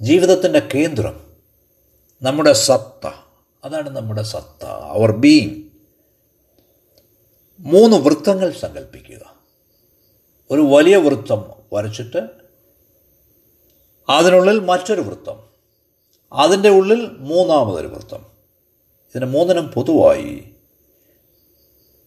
ജീവിതത്തിന്റെ 0.00 0.68
കേന്ദ്രം 0.74 1.32
നമ്മുടെ 2.22 2.52
സത്ത. 2.52 3.06
അതാണ് 3.64 3.90
നമ്മുടെ 3.90 4.22
സത്ത 4.22 4.66
അവർ 4.66 5.12
ബീങ് 5.12 5.62
മൂന്ന് 7.60 7.96
വൃത്തങ്ങൾ 7.96 8.52
സങ്കല്പിക്കുക 8.52 9.34
ഒരു 10.50 10.60
വലിയ 10.60 10.96
വൃത്തം 10.96 11.50
വരച്ചിട്ട് 11.72 12.28
അതിനുള്ളിൽ 14.08 14.60
മറ്റൊരു 14.60 15.00
വൃത്തം. 15.00 15.42
അതിന്റെ 16.32 16.68
ഉള്ളിൽ 16.68 17.10
മൂന്നാമതൊരു 17.18 17.86
വൃത്തം. 17.86 18.39
ഇതിന് 19.14 19.26
മൂന്നിനും 19.26 19.68
പൊതുവായി 19.68 20.54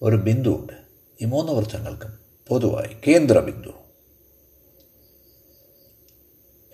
ഒരു 0.01 0.15
ബിന്ദുവുണ്ട് 0.15 0.73
ഈ 1.21 1.25
മൂന്ന് 1.25 1.51
വൃത്തങ്ങൾക്കും 1.51 2.19
പൊതുവായി 2.47 2.97
കേന്ദ്ര 3.07 3.39
ബിന്ദു. 3.39 3.73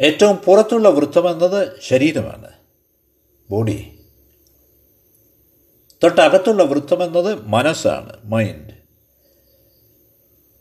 ഏറ്റവും 0.02 0.36
പുറത്തുള്ള 0.36 0.90
വൃത്തം 0.90 1.30
എന്നത് 1.30 1.82
ശരീരമാണ്. 1.82 2.52
ബോഡി. 3.50 4.00
തൊട്ടകത്തുള്ള 6.04 6.64
വൃത്തം 6.64 7.04
എന്നത് 7.04 7.36
മനസ്സാണ് 7.36 8.18
മൈൻഡ്. 8.24 8.74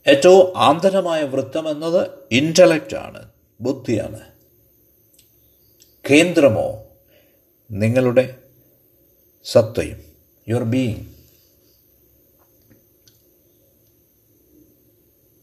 ഏറ്റവും 0.07 0.59
ആന്തരമായ 0.59 1.22
വൃത്തം 1.22 1.70
എന്നത് 1.70 2.09
ഇന്റലക്റ്റാണ് 2.33 3.31
ബുദ്ധിയാണ്. 3.61 4.20
കേന്ദ്രമോ 6.11 6.85
നിങ്ങളുടെ 7.70 8.47
സത്തയും 9.44 10.01
യുവർ 10.46 10.64
ബീയിങ് 10.72 11.05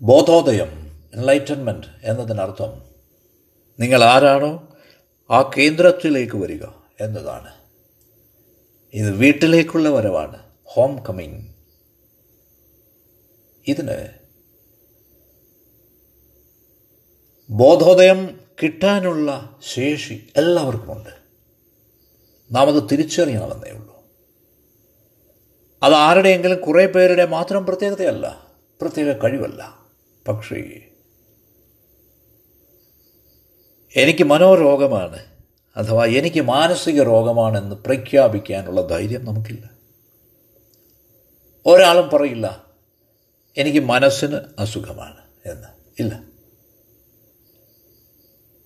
ബോധോദയം 0.01 0.71
എൻലൈറ്റൻമെന്റ് 1.13 1.87
എന്നതിനർത്ഥം 2.03 2.71
നിങ്ങൾ 3.79 4.03
ആരാണോ 4.03 4.51
ആ 5.29 5.51
കേന്ദ്രത്തിലേക്ക് 5.57 6.37
വരിക 6.37 6.65
എന്നതാണ്. 6.99 7.51
ഇത് 8.93 9.11
വീട്ടിലേക്കുള്ള 9.21 9.89
വരവാണ് 9.89 10.37
ഹോം 10.63 10.93
കമ്മിങ് 11.07 11.41
ഇതിന് 13.67 13.97
ബോധോദയം 17.49 18.19
കിട്ടാനുള്ള 18.61 19.29
ശേഷി 19.73 20.15
എല്ലാവർക്കുമുണ്ട്. 20.37 21.13
നാം 22.51 22.67
അത് 22.67 22.89
തിരിച്ചറിയണമെന്നേ 22.91 23.71
ഉള്ളൂ. 23.71 23.95
അത് 25.83 25.93
ആരുടെയെങ്കിലും 25.93 26.61
കുറേ 26.61 26.85
പേരുടെ 26.85 27.25
മാത്രം 27.25 27.65
പ്രത്യേകതയല്ല 27.65 28.47
പ്രത്യേക 28.81 29.17
കഴിവല്ല. 29.17 29.79
പക്ഷേ 30.27 30.81
എനിക്ക് 33.95 34.23
മനോരോഗമാണ് 34.23 35.25
അഥവാ 35.75 36.05
എനിക്ക് 36.05 36.41
മാനസിക 36.41 37.03
രോഗമാണെന്ന് 37.03 37.75
പ്രഖ്യാപിക്കാനുള്ള 37.75 38.87
ധൈര്യം 38.87 39.25
നമുക്കില്ല. 39.25 39.69
ഒരാളും 41.65 42.09
പറയില്ല 42.09 42.65
എനിക്ക് 43.57 43.79
മനസ്സിന് 43.79 44.39
അസുഖമാണ് 44.59 45.49
എന്ന്. 45.49 45.67
ഇല്ല. 46.01 46.23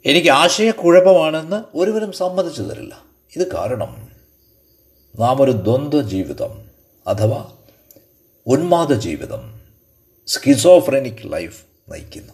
എനിക്ക് 0.06 0.30
ആശയക്കുഴപ്പമാണെന്ന് 0.30 1.78
ഒരുവരും 1.78 2.12
സമ്മതിച്ചു 2.12 2.62
തരില്ല. 2.62 3.09
ഇത് 3.36 3.54
കാരണം 3.54 4.12
നാം 5.20 5.42
ഒരു 5.42 5.52
ദ്വന്ദ്വ 5.52 6.02
ജീവിതം 6.02 6.70
അഥവാ 7.08 7.58
ഉന്മാദ 8.48 8.94
ജീവിതം 8.94 9.62
സ്കിസോഫ്രനിക് 10.28 11.34
ലൈഫ് 11.34 11.66
നയിക്കുന്നു. 11.90 12.34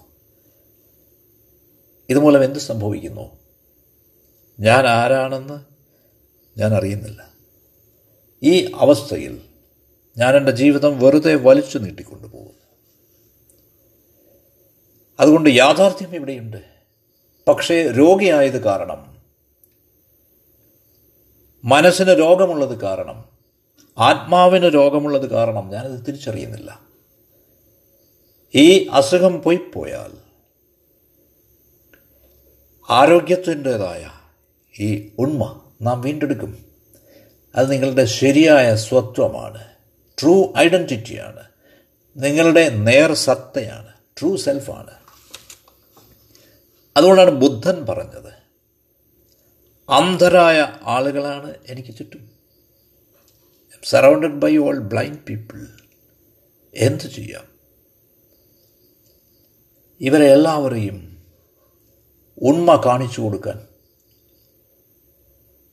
ഇതുമൂലം 2.10 2.44
എന്ത് 2.44 2.60
സംഭവിക്കുന്നു? 2.60 3.40
ഞാൻ 4.60 4.88
ആരാണെന്ന് 4.88 5.60
ഞാൻ 6.60 6.74
അറിയുന്നില്ല. 6.74 7.32
ഈ 8.44 8.72
അവസ്ഥയിൽ 8.76 9.42
ഞാൻ 10.18 10.36
എന്റെ 10.36 10.52
ജീവിതം 10.52 11.00
വെറുതെ 11.00 11.36
വലിച്ചു 11.36 11.78
നീട്ടിക്കൊണ്ടു 11.78 12.28
പോകുന്നു. 12.28 12.66
അതുകൊണ്ട് 15.20 15.50
യാഥാർത്ഥ്യം 15.50 16.16
ഇവിടെയുണ്ട്. 16.16 16.64
പക്ഷേ 17.48 17.82
രോഗിയായത് 17.82 18.64
കാരണം 18.64 19.15
മനസ്സിന് 21.66 22.10
രോഗമുള്ളത് 22.10 22.80
കാരണം 22.80 23.26
ആത്മാവിന് 23.98 24.66
രോഗമുള്ളത് 24.66 25.30
കാരണം 25.30 25.70
ഞാനത് 25.70 26.06
തിരിച്ചറിയുന്നില്ല. 26.06 26.82
ഈ 28.56 28.88
അസുഖം 28.88 29.42
പോയി 29.42 29.60
പോയാൽ 29.74 30.18
ആരോഗ്യത്തിന്റേതായ 32.90 34.10
ഈ 34.80 35.12
ഉണ്മ 35.20 35.62
നാം 35.82 36.02
വീണ്ടെടുക്കും. 36.02 36.66
അത് 37.56 37.72
നിങ്ങളുടെ 37.72 38.06
ശരിയായ 38.06 38.76
സ്വത്വമാണ് 38.76 39.68
ട്രൂ 40.22 40.54
ഐഡന്റിറ്റിയാണ് 40.58 41.44
നിങ്ങളുടെ 42.18 42.70
നേർ 42.70 43.14
സത്തയാണ് 43.14 43.94
ട്രൂ 44.20 44.38
സെൽഫാണ് 44.38 44.94
അതുകൊണ്ടാണ് 46.98 47.30
ബുദ്ധൻ 47.30 47.86
പറഞ്ഞത് 47.86 48.35
അന്ധരായ 49.90 50.80
ആളുകളാണ് 50.84 51.56
എനിക്ക് 51.68 51.96
ചുറ്റും. 51.96 52.32
Surrounded 53.84 54.40
by 54.40 54.58
all 54.58 54.80
blind 54.80 55.20
people 55.20 55.68
എന്ത് 56.74 57.04
ചെയ്യാം? 57.04 57.46
ഇവരെ 60.02 60.26
എല്ലാവരെയും 60.32 61.28
ഉണ്മ 62.42 62.82
കാണിച്ചു 62.86 63.22
കൊടുക്കാൻ 63.22 63.68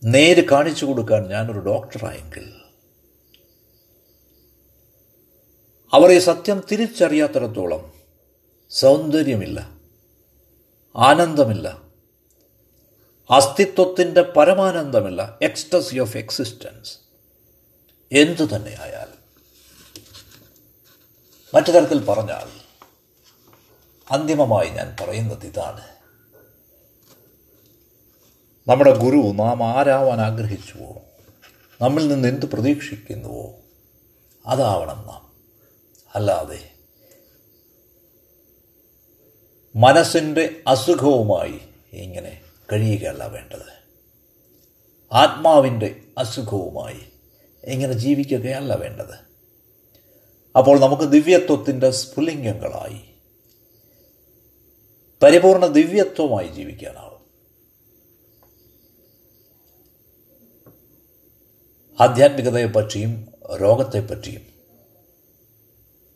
നേര് 0.05 0.49
കാണിച്ചു 0.49 0.85
കൊടുക്കാൻ 0.85 1.29
ഞാനൊരു 1.29 1.59
ഡോക്ടറായെങ്കിൽ 1.59 2.53
അവരെ 5.93 6.19
സത്യം 6.19 6.63
തിരിച്ചറിയാത്തിടത്തോളം 6.73 7.93
സൗന്ദര്യമില്ല 8.71 9.79
ആനന്ദമില്ല 10.97 11.92
അസ്തിത്വത്തിന്റെ 13.33 14.23
പരമാനന്ദമില്ല 14.23 15.39
എക്സ്റ്റസി 15.43 15.99
ഓഫ് 15.99 16.17
എക്സിസ്റ്റൻസ് 16.19 16.99
എന്തു 18.13 18.43
തന്നെയായാൽ 18.57 19.09
മറ്റു 21.55 21.71
തരത്തിൽ 21.71 22.05
പറഞ്ഞാൽ 22.05 22.63
അന്തിമമായി 24.11 24.69
ഞാൻ 24.69 24.97
പറയുന്നത് 25.01 25.47
ഇതാണ്. 25.47 25.89
നമ്മുടെ 28.69 28.99
ഗുരു 28.99 29.17
നാം 29.17 29.65
ആരാവാൻ 29.65 30.21
ആഗ്രഹിച്ചുവോ 30.21 31.03
നമ്മിൽ 31.83 32.09
നിന്ന് 32.09 32.29
എന്ത് 32.29 32.47
പ്രതീക്ഷിക്കുന്നുവോ 32.47 33.55
അതാവണം 34.47 35.07
നാം. 35.07 35.33
അല്ലാതെ 36.15 36.71
മനസ്സിന്റെ 39.77 40.63
അസുഖവുമായി 40.67 41.61
ഇങ്ങനെ 41.93 42.42
കഴിയുകയല്ല 42.73 43.27
വേണ്ടത്. 43.27 43.83
ആത്മാവിന്റെ 45.13 46.01
അസുഖവുമായി 46.19 47.01
എങ്ങനെ 47.65 47.93
ജീവിക്കുകയല്ല 47.93 48.75
വേണ്ടത്. 48.75 49.33
അപ്പോൾ 50.59 50.81
നമുക്ക് 50.81 51.03
ദിവ്യത്വത്തിന്റെ 51.03 51.91
സ്ഫുലിംഗങ്ങളായി 51.91 53.01
പരിപൂർണ 55.23 55.67
ദിവ്യത്വമായി 55.67 56.49
ജീവിക്കാനാവും. 56.49 57.13
ആധ്യാത്മികതയെപ്പറ്റിയും 62.01 63.33
രോഗത്തെപ്പറ്റിയും 63.61 64.43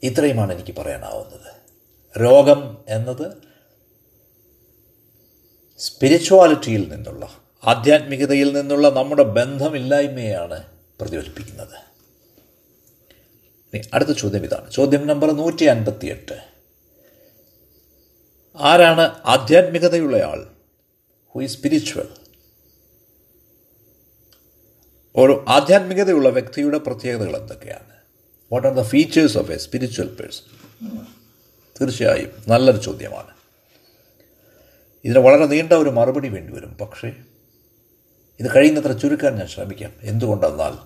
ഇത്രയുമാണ് 0.03 0.53
എനിക്ക് 0.53 0.81
പറയാനാവുന്നത്. 0.81 1.57
രോഗം 2.23 2.85
എന്നത് 2.89 3.46
സ്പിരിച്വാലിറ്റിയിൽ 5.79 6.89
നിന്നുള്ള 6.89 7.41
ആധ്യാത്മികതയിൽ 7.65 8.53
നിന്നുള്ള 8.53 8.89
നമ്മുടെ 8.89 9.23
ബന്ധമില്ലായ്മയാണ് 9.23 10.65
പ്രതിഫലിപ്പിക്കുന്നത്. 11.01 11.87
അടുത്ത 13.95 14.11
ചോദ്യം 14.11 14.45
ഇതാണ്. 14.45 14.73
ചോദ്യം 14.73 15.07
നമ്പർ 15.07 15.31
നൂറ്റി 15.31 15.65
അൻപത്തിയെട്ട് 15.65 16.39
ആരാണ് 18.57 19.01
ആധ്യാത്മികതയുള്ള 19.25 20.17
ആൾ 20.17 20.47
ഹു 21.35 21.43
ഈ 21.43 21.47
സ്പിരിച്വൽ 21.47 22.09
ഒരു 25.17 25.45
ആധ്യാത്മികതയുള്ള 25.49 26.29
വ്യക്തിയുടെ 26.29 26.79
പ്രത്യേകതകൾ 26.79 27.37
എന്തൊക്കെയാണ്? 27.37 27.97
What 28.53 28.69
are 28.69 28.75
the 28.75 28.83
features 28.83 29.39
of 29.39 29.53
a 29.53 29.57
spiritual 29.57 30.09
person 30.09 30.99
തീർച്ചയായും 31.81 32.31
നല്ലൊരു 32.49 32.83
ചോദ്യമാണ്. 32.83 33.36
ഇതിന് 35.07 35.19
വളരെ 35.19 35.47
നീണ്ട 35.47 35.73
ഒരു 35.73 35.91
മറുപടി 35.91 36.29
വേണ്ടിവരും 36.29 36.75
പക്ഷേ 36.75 37.09
ഇത് 38.41 38.55
കഴിയുന്നത്ര 38.57 38.93
ചുരുക്കാൻ 38.93 39.37
ഞാൻ 39.37 39.47
ശ്രമിക്കാം. 39.47 39.93
എന്തുകൊണ്ടെന്നാൽ 40.03 40.79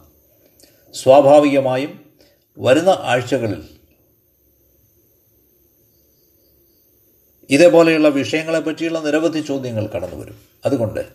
സ്വാഭാവികമായും 0.92 2.12
വരുന്ന 2.58 2.88
ആഴ്ചകളിൽ 2.88 3.68
ഇതേപോലെയുള്ള 7.50 8.08
വിഷയങ്ങളെ 8.08 8.60
പറ്റിയുള്ള 8.60 9.00
നിരവധി 9.00 9.40
ചോദ്യങ്ങൾ 9.40 9.86
കടന്നു 9.86 10.16
വരും. 10.16 10.38
അതുകൊണ്ട് 10.64 11.08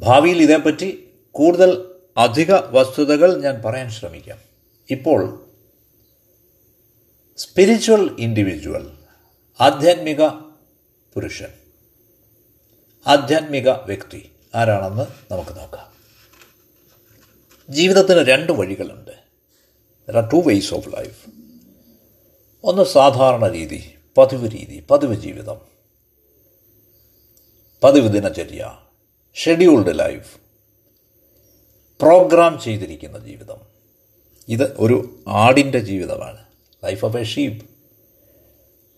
ഭാവിയിൽ 0.00 0.42
ഇതേപ്പറ്റി 0.42 1.08
കൂടുതൽ 1.30 1.94
അധിക 2.16 2.54
വസ്തുതകൾ 2.54 3.40
ഞാൻ 3.40 3.62
പറയാൻ 3.62 3.90
ശ്രമിക്കാം. 3.90 4.38
ഇപ്പോൾ 4.90 5.46
സ്പിരിച്വൽ 7.36 8.16
ഇൻഡിവിജ്വൽ 8.18 8.90
ആധ്യാത്മിക 9.60 10.43
പുരുഷൻ. 11.14 11.48
ആധ്യാത്മിക 13.06 13.68
വ്യക്തി. 13.68 14.32
ആരാണെന്ന് 14.54 15.32
നമുക്ക് 15.32 15.58
നോക്കാം. 15.58 15.94
ജീവിതത്തിന് 17.70 18.18
രണ്ട് 18.18 18.52
വഴികളുണ്ട്. 18.52 19.10
Are 20.16 20.28
two 20.28 20.36
ways 20.46 20.74
of 20.74 20.88
life 20.88 21.30
ഒന്ന് 22.64 22.82
സാധാരണ 22.82 23.48
രീതി 23.48 23.94
പതിവ് 24.18 24.50
രീതി 24.50 24.86
പതിവ് 24.90 25.14
ജീവിതം. 25.14 25.60
പതിവ് 27.84 28.08
ദിനചര്യ 28.08 28.78
ഷെഡ്യൂൾഡ് 29.34 29.98
ലൈഫ് 29.98 30.36
പ്രോഗ്രാം 32.00 32.60
ചെയ്തിരിക്കുന്ന 32.60 33.18
ജീവിതം. 33.18 33.58
ഇത് 34.48 34.76
ഒരു 34.76 35.24
ആടിന്റെ 35.28 35.78
ജീവിതമാണ്. 35.78 36.44
ലൈഫ് 36.84 37.04
ഓഫ് 37.04 37.16
എ 37.16 37.24
ഷീപ്പ് 37.24 37.70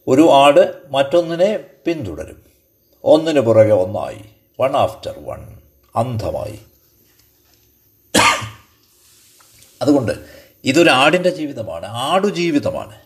ഒരു 0.06 0.30
ആട് 0.30 0.82
മറ്റൊന്നിനെ 0.88 1.75
പിന്തുടരും. 1.86 2.42
ഒന്നിനു 3.04 3.40
പുറകെ 3.40 3.72
ഒന്നായി. 3.72 4.30
വൺ 4.60 4.76
ആഫ്റ്റർ 4.76 5.18
വൺ 5.18 5.58
അന്ധമായി. 5.96 6.60
അതുകൊണ്ട് 9.82 10.12
ഇതൊരു 10.64 10.90
ആടിന്റെ 10.90 11.30
ജീവിതമാണ്. 11.30 11.86
ആടു 11.86 12.26
ജീവിതമാണ് 12.26 13.00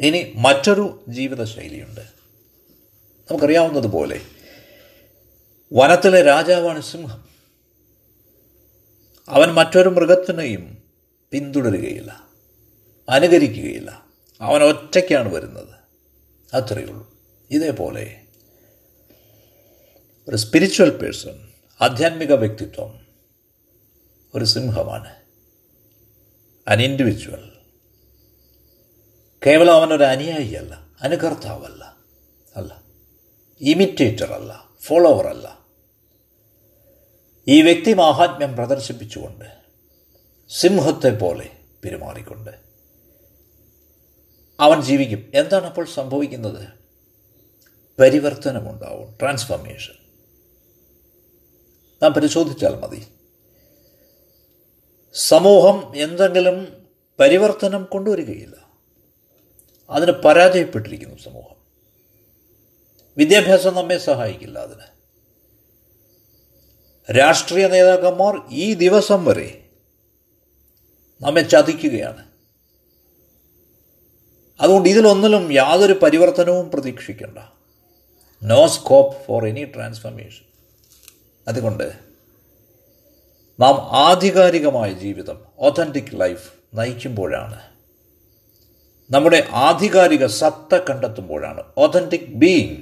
ഇനി 0.00 0.32
മറ്റൊരു 0.36 1.04
ജീവിതശൈലിയുണ്ട്. 1.08 2.00
നമുക്കറിയാവുന്നതുപോലെ 3.30 4.20
വനത്തിലെ 5.72 6.22
രാജാവാണ് 6.22 6.82
സിംഹം. 6.82 7.24
അവൻ 9.28 9.48
മറ്റൊരു 9.48 9.88
മൃഗത്തിനെയും 9.88 10.78
പിന്തുടരുകയില്ല. 11.30 12.28
അനുകരിക്കുകയില്ല. 13.08 14.06
അവൻ 14.40 14.62
ഒറ്റയ്ക്കാണ് 14.62 15.34
വരുന്നത്. 15.34 15.73
അത്രയേ 16.54 16.86
ഉള്ളൂ 16.86 17.06
ഇതേപോലെ 17.50 18.24
ഒരു 20.28 20.36
സ്പിരിച്വൽ 20.36 20.90
പേഴ്സൺ 20.90 21.50
ആധ്യാത്മിക 21.80 22.32
വ്യക്തിത്വം 22.32 23.06
ഒരു 24.34 24.44
സിംഹമാണ്. 24.44 25.16
അൻ 26.68 26.82
ഇൻഡിവിജ്വൽ 26.82 27.50
കേവലം 29.46 29.74
അവനൊരു 29.74 30.04
അനുയായിയല്ല 30.04 30.88
അനുകർത്താവല്ല 31.00 31.96
അല്ല 32.56 32.82
ഇമിറ്റേറ്റർ 33.60 34.32
അല്ല 34.32 34.70
ഫോളോവർ 34.82 35.26
അല്ല 35.26 35.60
ഈ 37.46 37.62
വ്യക്തി 37.62 37.92
മാഹാത്മ്യം 37.92 38.56
പ്രദർശിപ്പിച്ചുകൊണ്ട് 38.56 39.44
സിംഹത്തെ 40.50 41.10
പോലെ 41.10 41.50
പെരുമാറിക്കൊണ്ട് 41.84 42.52
അവൻ 44.60 44.80
ജീവിക്കും. 44.80 45.32
എന്താണ് 45.34 45.64
അപ്പോൾ 45.64 45.86
സംഭവിക്കുന്നത്? 45.86 46.68
പരിവർത്തനമുണ്ടാവും. 48.00 49.18
ട്രാൻസ്ഫോർമേഷൻ 49.20 49.94
നാം 52.02 52.12
പരിശോധിച്ചാൽ 52.12 52.74
മതി. 52.74 53.06
സമൂഹം 55.14 55.92
എന്തെങ്കിലും 55.96 56.86
പരിവർത്തനം 57.20 57.84
കൊണ്ടുവരികയില്ല. 57.84 58.68
അതിന് 59.90 60.12
പരാജയപ്പെട്ടിരിക്കുന്നു 60.12 61.18
സമൂഹം. 61.18 61.56
വിദ്യാഭ്യാസം 63.16 63.74
നമ്മെ 63.74 63.98
സഹായിക്കില്ല 63.98 64.58
അതിന്. 64.58 64.94
രാഷ്ട്രീയ 67.18 67.66
നേതാക്കന്മാർ 67.66 68.48
ഈ 68.50 68.74
ദിവസം 68.74 69.24
വരെ 69.24 69.68
നമ്മെ 71.20 71.40
ചതിക്കുകയാണ്. 71.40 72.33
അതുകൊണ്ട് 74.60 74.88
ഇതിലൊന്നിലും 74.88 75.52
യാതൊരു 75.52 75.92
പരിവർത്തനവും 75.92 76.70
പ്രതീക്ഷിക്കേണ്ട. 76.70 77.38
No 78.42 78.66
scope 78.66 79.26
for 79.26 79.46
any 79.46 79.64
transformation 79.64 80.44
അതുകൊണ്ട് 81.48 81.92
നാം 83.60 83.74
ആധികാരികമായ 83.92 84.92
ജീവിതം 84.92 85.44
ഒതന്റിക് 85.58 86.20
ലൈഫ് 86.20 86.52
നയിക്കുമ്പോഴാണ്. 86.74 87.60
നമ്മുടെ 89.10 89.48
ആധികാരിക 89.52 90.26
സത്ത 90.26 90.74
കണ്ടെത്തുമ്പോഴാണ്. 90.90 91.62
ഒതന്റിക് 91.76 92.34
ബീയിങ് 92.34 92.76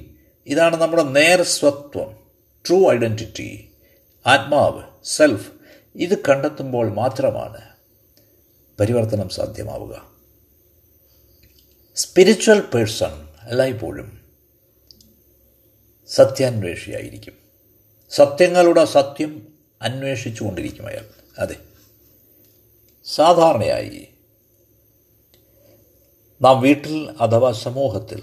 ഇതാണ് 0.46 0.76
നമ്മുടെ 0.76 1.02
നേർസ്വത്വം 1.02 2.16
ട്രൂ 2.68 2.92
ഐഡന്റിറ്റി 2.92 3.68
ആത്മാവ് 4.26 4.82
സെൽഫ് 5.04 5.50
ഇത് 5.94 6.18
കണ്ടെത്തുമ്പോൾ 6.18 6.92
മാത്രമാണ് 6.92 7.60
പരിവർത്തനം 8.80 9.28
സാധ്യമാവുക. 9.28 10.11
സ്പിരിച്വൽ 11.96 12.60
പേഴ്സൺ 12.60 13.28
എല്ലായ്പ്പോഴും 13.42 14.20
സത്യാന്വേഷിയായിരിക്കും. 16.08 17.34
സത്യങ്ങളുടെ 18.10 18.84
സത്യം 18.84 19.58
അന്വേഷിച്ചു 19.82 20.44
കൊണ്ടിരിക്കും 20.44 20.86
അയാൾ. 20.86 21.08
അതെ. 21.38 21.56
സാധാരണയായി 23.04 24.08
നാം 26.42 26.60
വീട്ടിൽ 26.60 27.14
അഥവാ 27.20 27.52
സമൂഹത്തിൽ 27.52 28.22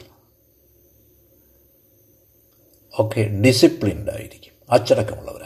ഒക്കെ 2.99 3.21
ഡിസിപ്ലിൻഡ് 3.21 4.11
ആയിരിക്കും. 4.11 4.53
അച്ചടക്കമുള്ളവരായിരിക്കും. 4.69 5.38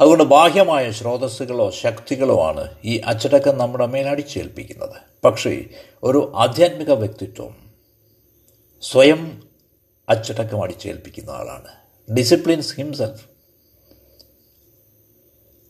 അതുകൊണ്ട് 0.00 0.24
ബാഹ്യമായ 0.24 0.90
സ്രോതസ്സുകളോ 0.90 1.70
ശക്തികളോ 1.70 2.42
ആണ് 2.42 2.74
ഈ 2.84 2.98
അച്ചടക്കം 2.98 3.58
നമ്മുടെ 3.58 3.86
മേൽ 3.86 4.08
അടിച്ചേൽപ്പിക്കുന്നത്. 4.08 4.96
പക്ഷേ 5.24 5.64
ഒരു 6.02 6.32
ആധ്യാത്മിക 6.36 6.92
വ്യക്തിത്വം 6.92 7.72
സ്വയം 8.82 9.48
അച്ചടക്കം 10.08 10.62
അടിച്ചേൽപ്പിക്കുന്ന 10.62 11.30
ആളാണ്. 11.30 11.68
ഡിസിപ്ലിൻസ് 12.12 12.76
ഹിംസെൽഫ് 12.76 13.26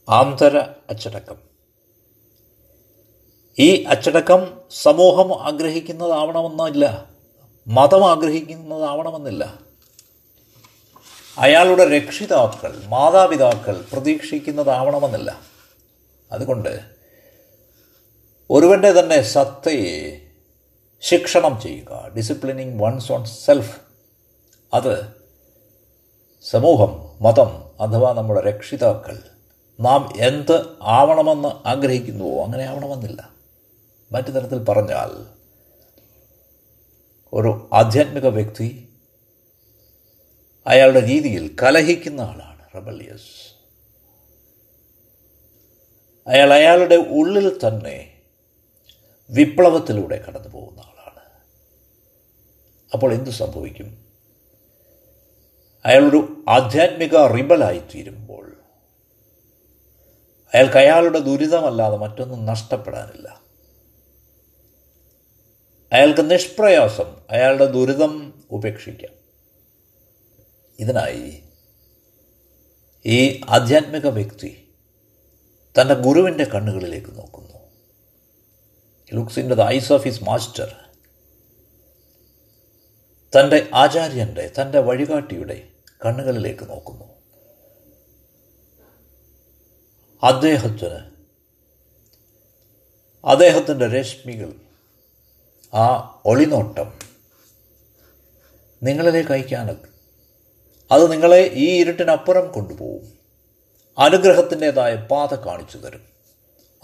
ആന്തര 0.09 0.59
അച്ചടക്കം. 0.91 1.37
ഈ 3.59 3.85
അച്ചടക്കം 3.85 4.61
സമൂഹം 4.71 5.43
ആഗ്രഹിക്കുന്നതാവണമെന്നില്ല. 5.43 7.11
മതം 7.69 8.11
ആഗ്രഹിക്കുന്നതാവണമെന്നില്ല. 8.11 9.70
അയാളുടെ 11.41 11.99
രക്ഷിതാക്കൾ 11.99 12.83
മാതാപിതാക്കൾ 12.87 13.85
പ്രതീക്ഷിക്കുന്നതാവണമെന്നില്ല. 13.93 15.41
അതുകൊണ്ട് 16.33 16.81
ഒരുവന്റെ 18.51 18.93
തന്നെ 18.93 19.21
സത്തയെ 19.21 20.21
ശിക്ഷണം 21.01 21.61
ചെയ്യുക 21.61 22.13
ഡിസിപ്ലിനിങ് 22.17 22.83
വൺസ് 22.83 23.13
ഓൺ 23.13 23.25
സെൽഫ് 23.25 23.81
അത് 24.75 25.09
സമൂഹം 26.43 27.25
മതം 27.25 27.71
അഥവാ 27.81 28.13
നമ്മുടെ 28.13 28.41
രക്ഷിതാക്കൾ 28.41 29.19
നാം 29.81 30.13
എന്ത് 30.17 30.67
ആവണമെന്ന് 30.83 31.69
ആഗ്രഹിക്കുന്നുവോ 31.69 32.45
അങ്ങനെ 32.45 32.65
ആവണമെന്നില്ല. 32.65 33.31
മറ്റു 34.13 34.31
തരത്തിൽ 34.31 34.65
പറഞ്ഞാൽ 34.65 35.27
ഒരു 37.33 37.71
ആധ്യാത്മിക 37.73 38.27
വ്യക്തി 38.27 38.90
അയാളുടെ 40.67 41.07
രീതിയിൽ 41.07 41.57
കലഹിക്കുന്ന 41.63 42.21
ആളാണ് 42.21 42.69
റബലിയസ്. 42.77 43.51
അയാൾ 46.27 46.53
അയാളുടെ 46.53 46.95
ഉള്ളിൽ 46.95 47.59
തന്നെ 47.59 48.23
വിപ്ലവത്തിലൂടെ 49.31 50.25
കടന്നു 50.29 50.49
പോകുന്ന 50.49 50.81
ആളാണ്. 50.81 51.21
അപ്പോൾ 52.93 53.13
എന്തു 53.13 53.31
സംഭവിക്കും? 53.31 54.05
അയാളൊരു 55.85 56.45
ആധ്യാത്മിക 56.49 57.17
റിബലായിത്തീരുമ്പോൾ 57.17 58.57
അയാൾക്ക് 60.55 60.77
അയാളുടെ 60.77 61.19
ദുരിതമല്ലാതെ 61.19 61.97
മറ്റൊന്നും 61.97 62.47
നഷ്ടപ്പെടാനില്ല. 62.47 63.41
അയാൾക്ക് 65.93 66.31
നിഷ്പ്രയാസം 66.31 67.17
അയാളുടെ 67.31 67.65
ദുരിതം 67.65 68.45
ഉപേക്ഷിക്കാം. 68.51 69.20
ഇതിനായി 70.81 71.43
ഈ 73.07 73.41
ആധ്യാത്മിക 73.49 74.07
വ്യക്തി 74.07 74.51
തന്റെ 75.81 75.95
ഗുരുവിന്റെ 75.95 76.45
കണ്ണുകളിലേക്ക് 76.45 77.19
നോക്കുന്നു. 77.19 77.59
Looks 79.15 79.39
in 79.39 79.49
the 79.55 79.63
eyes 79.63 79.93
of 79.93 80.05
his 80.05 80.25
master 80.25 80.71
തന്റെ 83.33 83.71
ആചാര്യന്റെ 83.75 84.53
തന്റെ 84.61 84.81
വഴികാട്ടിയുടെ 84.81 85.69
കണ്ണുകളിലേക്ക് 86.07 86.65
നോക്കുന്നു. 86.71 87.07
അദ്ദേഹത്തിന് 90.23 91.01
അദ്ദേഹത്തിന്റെ 93.25 93.87
രശ്മികൾ 93.89 94.51
ആ 95.75 95.87
ഒളിനോട്ടം 96.25 96.99
നിങ്ങളിലേക്ക് 98.83 99.33
അയക്കാനൊക്കെ 99.33 99.90
അത് 100.91 101.13
നിങ്ങളെ 101.13 101.51
ഈ 101.53 101.81
ഇരുട്ടിനപ്പുറം 101.81 102.53
കൊണ്ടുപോകും. 102.53 103.19
അനുഗ്രഹത്തിന്റെതായ 103.99 104.97
പാത 104.97 105.35
കാണിച്ചു 105.35 105.79
തരും. 105.79 106.03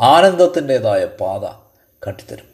ആനന്ദത്തിന്റെതായ 0.00 1.04
പാത 1.04 1.44
കാട്ടിത്തരും. 2.06 2.48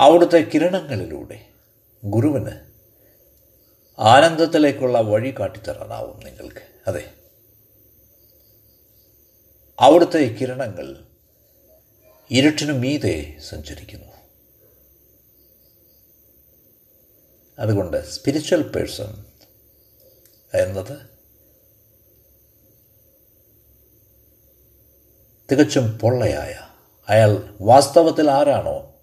അവിടുത്തെ 0.00 0.50
കിരണങ്ങളിലൂടെ 0.54 1.46
ഗുരുവിന് 2.04 2.50
ആനന്ദത്തിലേക്കുള്ള 3.98 5.00
വഴി 5.00 5.34
കാട്ടിത്തരാനാവും 5.40 6.20
നിങ്ങൾക്ക്. 6.24 6.62
അതെ. 6.86 7.10
അവിടുത്തെ 9.80 10.18
കിരണങ്ങൾ 10.18 11.04
ഇരുട്ടിനു 12.30 12.72
മീതെ 12.72 13.36
സഞ്ചരിക്കുന്നു. 13.48 14.13
അതുകൊണ്ട് 17.58 18.10
സ്പിരിച്വൽ 18.10 18.62
പേഴ്സൺ 18.62 19.24
എന്നത് 20.54 21.14
തികച്ചും 25.52 25.98
പൊള്ളയായ 25.98 26.54
അയാൾ 27.08 27.58
വാസ്തവത്തിൽ 27.60 28.30
ആരാണോ 28.30 28.94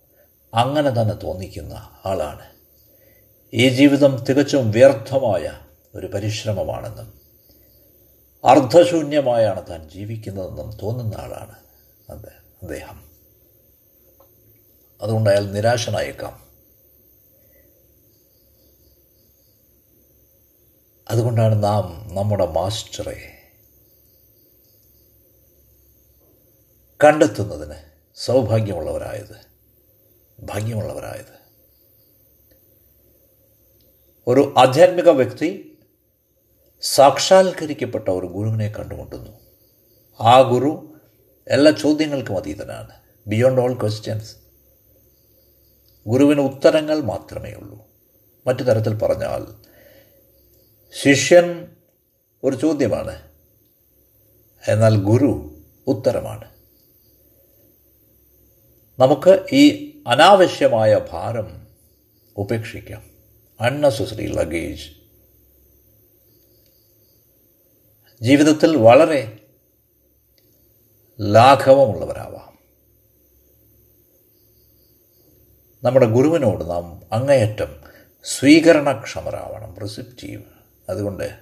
അങ്ങനെ 0.53 0.89
തന്നെ 0.89 1.13
തോന്നിക്കുന്ന 1.13 1.73
ആളാണ്. 2.05 2.51
ഈ 3.53 3.69
ജീവിതം 3.69 4.23
തികച്ചും 4.23 4.71
വ്യർത്ഥമായ 4.71 5.59
ഒരു 5.95 6.07
പരിശ്രമമാണെന്നും 6.07 7.21
അർദ്ധശൂന്യമായാണ് 8.45 9.69
താൻ 9.69 9.89
ജീവിക്കുന്നതെന്നും 9.89 10.77
തോന്നുന്ന 10.83 11.15
ആളാണ് 11.15 11.55
അദ്ദേഹം. 12.11 13.11
അതുകൊണ്ട് 15.01 15.29
അയാൾ 15.29 15.43
നിരാശനായേക്കാം. 15.45 16.50
അതുകൊണ്ടാണ് 21.12 21.63
നാം 21.63 22.15
നമ്മുടെ 22.15 22.45
മാസ്റ്ററെ 22.45 23.34
കണ്ടെത്തുന്നതിന് 27.04 27.76
സൗഭാഗ്യമുള്ളവരായത് 28.15 29.36
ഭാഗ്യമുള്ളവരായത്. 30.39 31.41
ഒരു 34.28 34.54
ആധ്യാത്മിക 34.58 35.10
വ്യക്തി 35.10 35.78
സാക്ഷാത്കരിക്കപ്പെട്ട 36.82 38.10
ഒരു 38.10 38.28
ഗുരുവിനെ 38.28 38.67
കണ്ടുമുട്ടുന്നു. 38.67 39.39
ആ 40.21 40.41
ഗുരു 40.41 40.93
എല്ലാ 41.47 41.71
ചോദ്യങ്ങൾക്കും 41.71 42.38
അതീതനാണ്. 42.38 42.91
ബിയോണ്ട് 43.28 43.62
ഓൾ 43.62 43.80
ക്വസ്റ്റ്യൻസ് 43.80 44.36
ഗുരുവിന് 46.08 46.41
ഉത്തരങ്ങൾ 46.41 47.02
മാത്രമേ 47.02 47.52
ഉള്ളൂ 47.52 47.80
മറ്റു 48.47 48.63
തരത്തിൽ 48.63 48.97
പറഞ്ഞാൽ 48.97 49.70
ശിഷ്യൻ 50.93 51.75
ഒരു 52.43 52.56
ചോദ്യമാണ്. 52.56 53.32
എന്നാൽ 54.67 54.95
ഗുരു 54.95 55.62
ഉത്തരമാണ്. 55.88 56.51
നമുക്ക് 58.99 59.45
ഈ 59.54 59.91
അനാവശ്യമായ 60.08 60.99
ഭാരം 61.12 61.67
ഉപേക്ഷിക്കാം. 62.38 63.04
Unnecessary 63.62 64.25
luggage. 64.25 64.89
ജീവിതത്തിൽ 68.21 68.77
വളരെ 68.77 69.39
ലാഘവമുള്ളവരാവാം. 71.21 72.58
നമ്മുടെ 75.84 76.06
ഗുരുവിനോട് 76.06 76.69
നാം 76.69 77.01
അങ്ങേയറ്റം 77.12 77.82
സ്വീകരണക്ഷമരാവണം 78.23 79.77
റിസിപ്റ്റീവ് 79.80 80.61
അതുകൊണ്ട് 80.89 81.39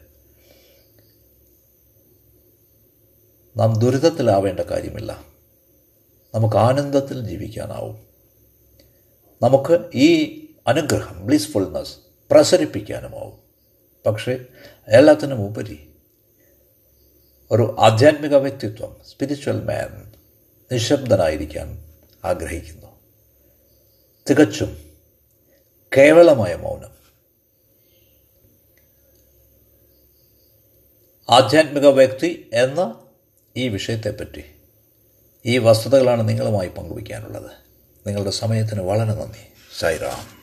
നാം 3.58 3.80
ദുരിതത്തിലാവേണ്ട 3.80 4.60
കാര്യമില്ല. 4.60 5.24
നമുക്ക് 6.36 6.56
ആനന്ദത്തിൽ 6.56 7.28
ജീവിക്കാനാവും. 7.28 8.08
നമുക്ക് 9.44 9.90
ഈ 9.96 10.36
അനുഗ്രഹം 10.68 11.26
ബ്ലിസ്ഫുൾനെസ് 11.26 11.98
പ്രസരിപ്പിക്കാനുമാവും. 12.32 13.40
പക്ഷേ 14.06 14.46
എല്ലാത്തിനും 14.88 15.42
ഉപരി 15.46 15.94
ഒരു 17.52 17.76
ആധ്യാത്മിക 17.80 18.36
വ്യക്തിത്വം 18.36 18.98
സ്പിരിച്വൽ 19.08 19.64
മാൻ 19.64 20.14
നിശബ്ദനായിരിക്കാൻ 20.72 21.94
ആഗ്രഹിക്കുന്നു. 22.26 22.88
തികച്ചും 24.30 24.78
കേവലമായ 25.98 26.56
മൗനം. 26.56 26.99
ആധ്യാത്മിക 31.30 31.88
വ്യക്തി 31.88 32.50
എന്ന 32.54 33.00
ഈ 33.58 33.68
വിഷയത്തെപ്പറ്റി 33.68 34.44
ഈ 35.46 35.58
വസ്തുതകളാണ് 35.58 36.30
നിങ്ങളുമായി 36.30 36.70
പങ്കുവയ്ക്കാനുള്ളത്. 36.70 37.52
നിങ്ങളുടെ 38.08 38.32
സമയത്തിന് 38.32 38.82
വളരെ 38.82 39.10
നന്ദി. 39.10 39.54
സായിറാം. 39.80 40.39